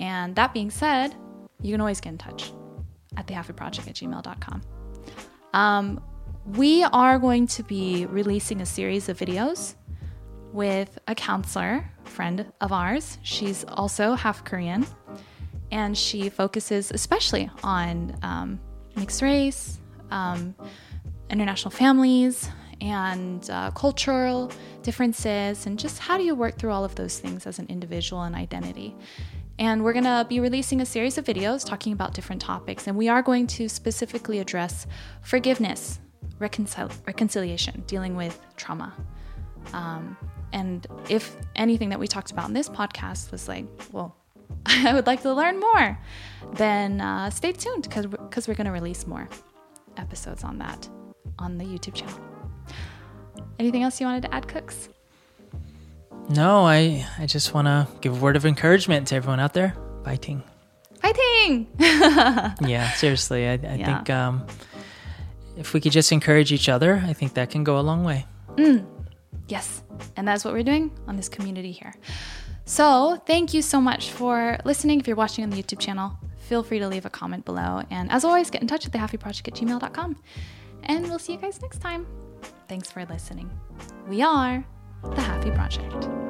And 0.00 0.34
that 0.36 0.52
being 0.52 0.70
said, 0.70 1.14
you 1.60 1.72
can 1.72 1.80
always 1.80 2.00
get 2.00 2.10
in 2.10 2.18
touch 2.18 2.52
at 3.16 3.26
thehalfieproject 3.26 3.88
at 3.88 3.94
gmail.com. 3.94 4.62
Um, 5.52 6.00
we 6.46 6.84
are 6.84 7.18
going 7.18 7.46
to 7.48 7.62
be 7.62 8.06
releasing 8.06 8.60
a 8.60 8.66
series 8.66 9.08
of 9.08 9.18
videos 9.18 9.74
with 10.52 10.98
a 11.06 11.14
counselor 11.14 11.88
friend 12.04 12.50
of 12.60 12.72
ours. 12.72 13.18
She's 13.22 13.64
also 13.64 14.14
half 14.14 14.44
Korean 14.44 14.86
and 15.70 15.96
she 15.96 16.28
focuses 16.28 16.90
especially 16.90 17.50
on 17.62 18.16
um, 18.22 18.60
mixed 18.96 19.22
race, 19.22 19.78
um, 20.10 20.54
international 21.30 21.70
families, 21.70 22.48
and 22.80 23.48
uh, 23.50 23.70
cultural 23.72 24.52
differences, 24.82 25.66
and 25.66 25.78
just 25.78 25.98
how 25.98 26.16
do 26.16 26.24
you 26.24 26.34
work 26.34 26.58
through 26.58 26.70
all 26.70 26.84
of 26.84 26.94
those 26.94 27.18
things 27.18 27.46
as 27.46 27.58
an 27.58 27.66
individual 27.68 28.22
and 28.22 28.34
identity. 28.34 28.94
And 29.58 29.82
we're 29.82 29.92
to 30.04 30.24
be 30.28 30.38
releasing 30.38 30.80
a 30.80 30.86
series 30.86 31.18
of 31.18 31.24
videos 31.24 31.66
talking 31.66 31.92
about 31.92 32.14
different 32.14 32.40
topics, 32.40 32.86
and 32.86 32.96
we 32.96 33.08
are 33.08 33.22
going 33.22 33.46
to 33.48 33.68
specifically 33.68 34.38
address 34.38 34.86
forgiveness 35.22 35.98
reconcil- 36.38 36.94
reconciliation, 37.06 37.82
dealing 37.88 38.14
with 38.14 38.38
trauma. 38.56 38.94
Um, 39.72 40.16
and 40.52 40.86
if 41.08 41.36
anything 41.56 41.90
that 41.90 42.00
we 42.00 42.06
talked 42.06 42.30
about 42.30 42.48
in 42.48 42.54
this 42.54 42.68
podcast 42.68 43.30
was 43.30 43.48
like, 43.48 43.66
well, 43.92 44.16
I 44.66 44.92
would 44.94 45.06
like 45.06 45.22
to 45.22 45.32
learn 45.32 45.60
more, 45.60 45.98
then 46.54 47.00
uh, 47.00 47.30
stay 47.30 47.52
tuned 47.52 47.82
because 47.82 48.06
because 48.06 48.48
we're 48.48 48.54
going 48.54 48.66
to 48.66 48.72
release 48.72 49.06
more 49.06 49.28
episodes 49.96 50.44
on 50.44 50.58
that 50.58 50.88
on 51.38 51.58
the 51.58 51.64
YouTube 51.64 51.94
channel. 51.94 52.18
Anything 53.58 53.82
else 53.82 54.00
you 54.00 54.06
wanted 54.06 54.22
to 54.22 54.34
add, 54.34 54.48
Cooks? 54.48 54.88
No, 56.30 56.66
I 56.66 57.06
I 57.18 57.26
just 57.26 57.54
want 57.54 57.66
to 57.66 57.88
give 58.00 58.16
a 58.16 58.20
word 58.20 58.36
of 58.36 58.46
encouragement 58.46 59.08
to 59.08 59.16
everyone 59.16 59.40
out 59.40 59.54
there 59.54 59.74
fighting. 60.04 60.42
Fighting! 61.00 61.68
yeah, 61.78 62.92
seriously, 62.92 63.46
I, 63.46 63.52
I 63.52 63.56
yeah. 63.56 63.96
think 63.96 64.10
um, 64.10 64.46
if 65.56 65.72
we 65.72 65.80
could 65.80 65.92
just 65.92 66.12
encourage 66.12 66.52
each 66.52 66.68
other, 66.68 67.02
I 67.06 67.12
think 67.12 67.34
that 67.34 67.50
can 67.50 67.64
go 67.64 67.78
a 67.78 67.82
long 67.82 68.04
way. 68.04 68.26
Mm. 68.56 68.84
Yes, 69.48 69.82
and 70.18 70.28
that's 70.28 70.44
what 70.44 70.52
we're 70.52 70.62
doing 70.62 70.90
on 71.06 71.16
this 71.16 71.28
community 71.28 71.72
here. 71.72 71.94
So, 72.64 73.16
thank 73.26 73.54
you 73.54 73.62
so 73.62 73.80
much 73.80 74.10
for 74.10 74.58
listening. 74.64 75.00
If 75.00 75.06
you're 75.06 75.16
watching 75.16 75.42
on 75.44 75.50
the 75.50 75.62
YouTube 75.62 75.78
channel, 75.78 76.12
feel 76.36 76.62
free 76.62 76.80
to 76.80 76.88
leave 76.88 77.06
a 77.06 77.10
comment 77.10 77.46
below. 77.46 77.82
And 77.90 78.10
as 78.10 78.24
always, 78.24 78.50
get 78.50 78.60
in 78.60 78.68
touch 78.68 78.84
with 78.84 78.92
thehalfieproject 78.92 79.48
at 79.48 79.54
gmail.com. 79.54 80.16
And 80.82 81.08
we'll 81.08 81.18
see 81.18 81.32
you 81.32 81.38
guys 81.38 81.62
next 81.62 81.78
time. 81.78 82.06
Thanks 82.68 82.90
for 82.90 83.06
listening. 83.06 83.50
We 84.06 84.20
are 84.20 84.64
The 85.02 85.22
Halfie 85.22 85.54
Project. 85.54 86.27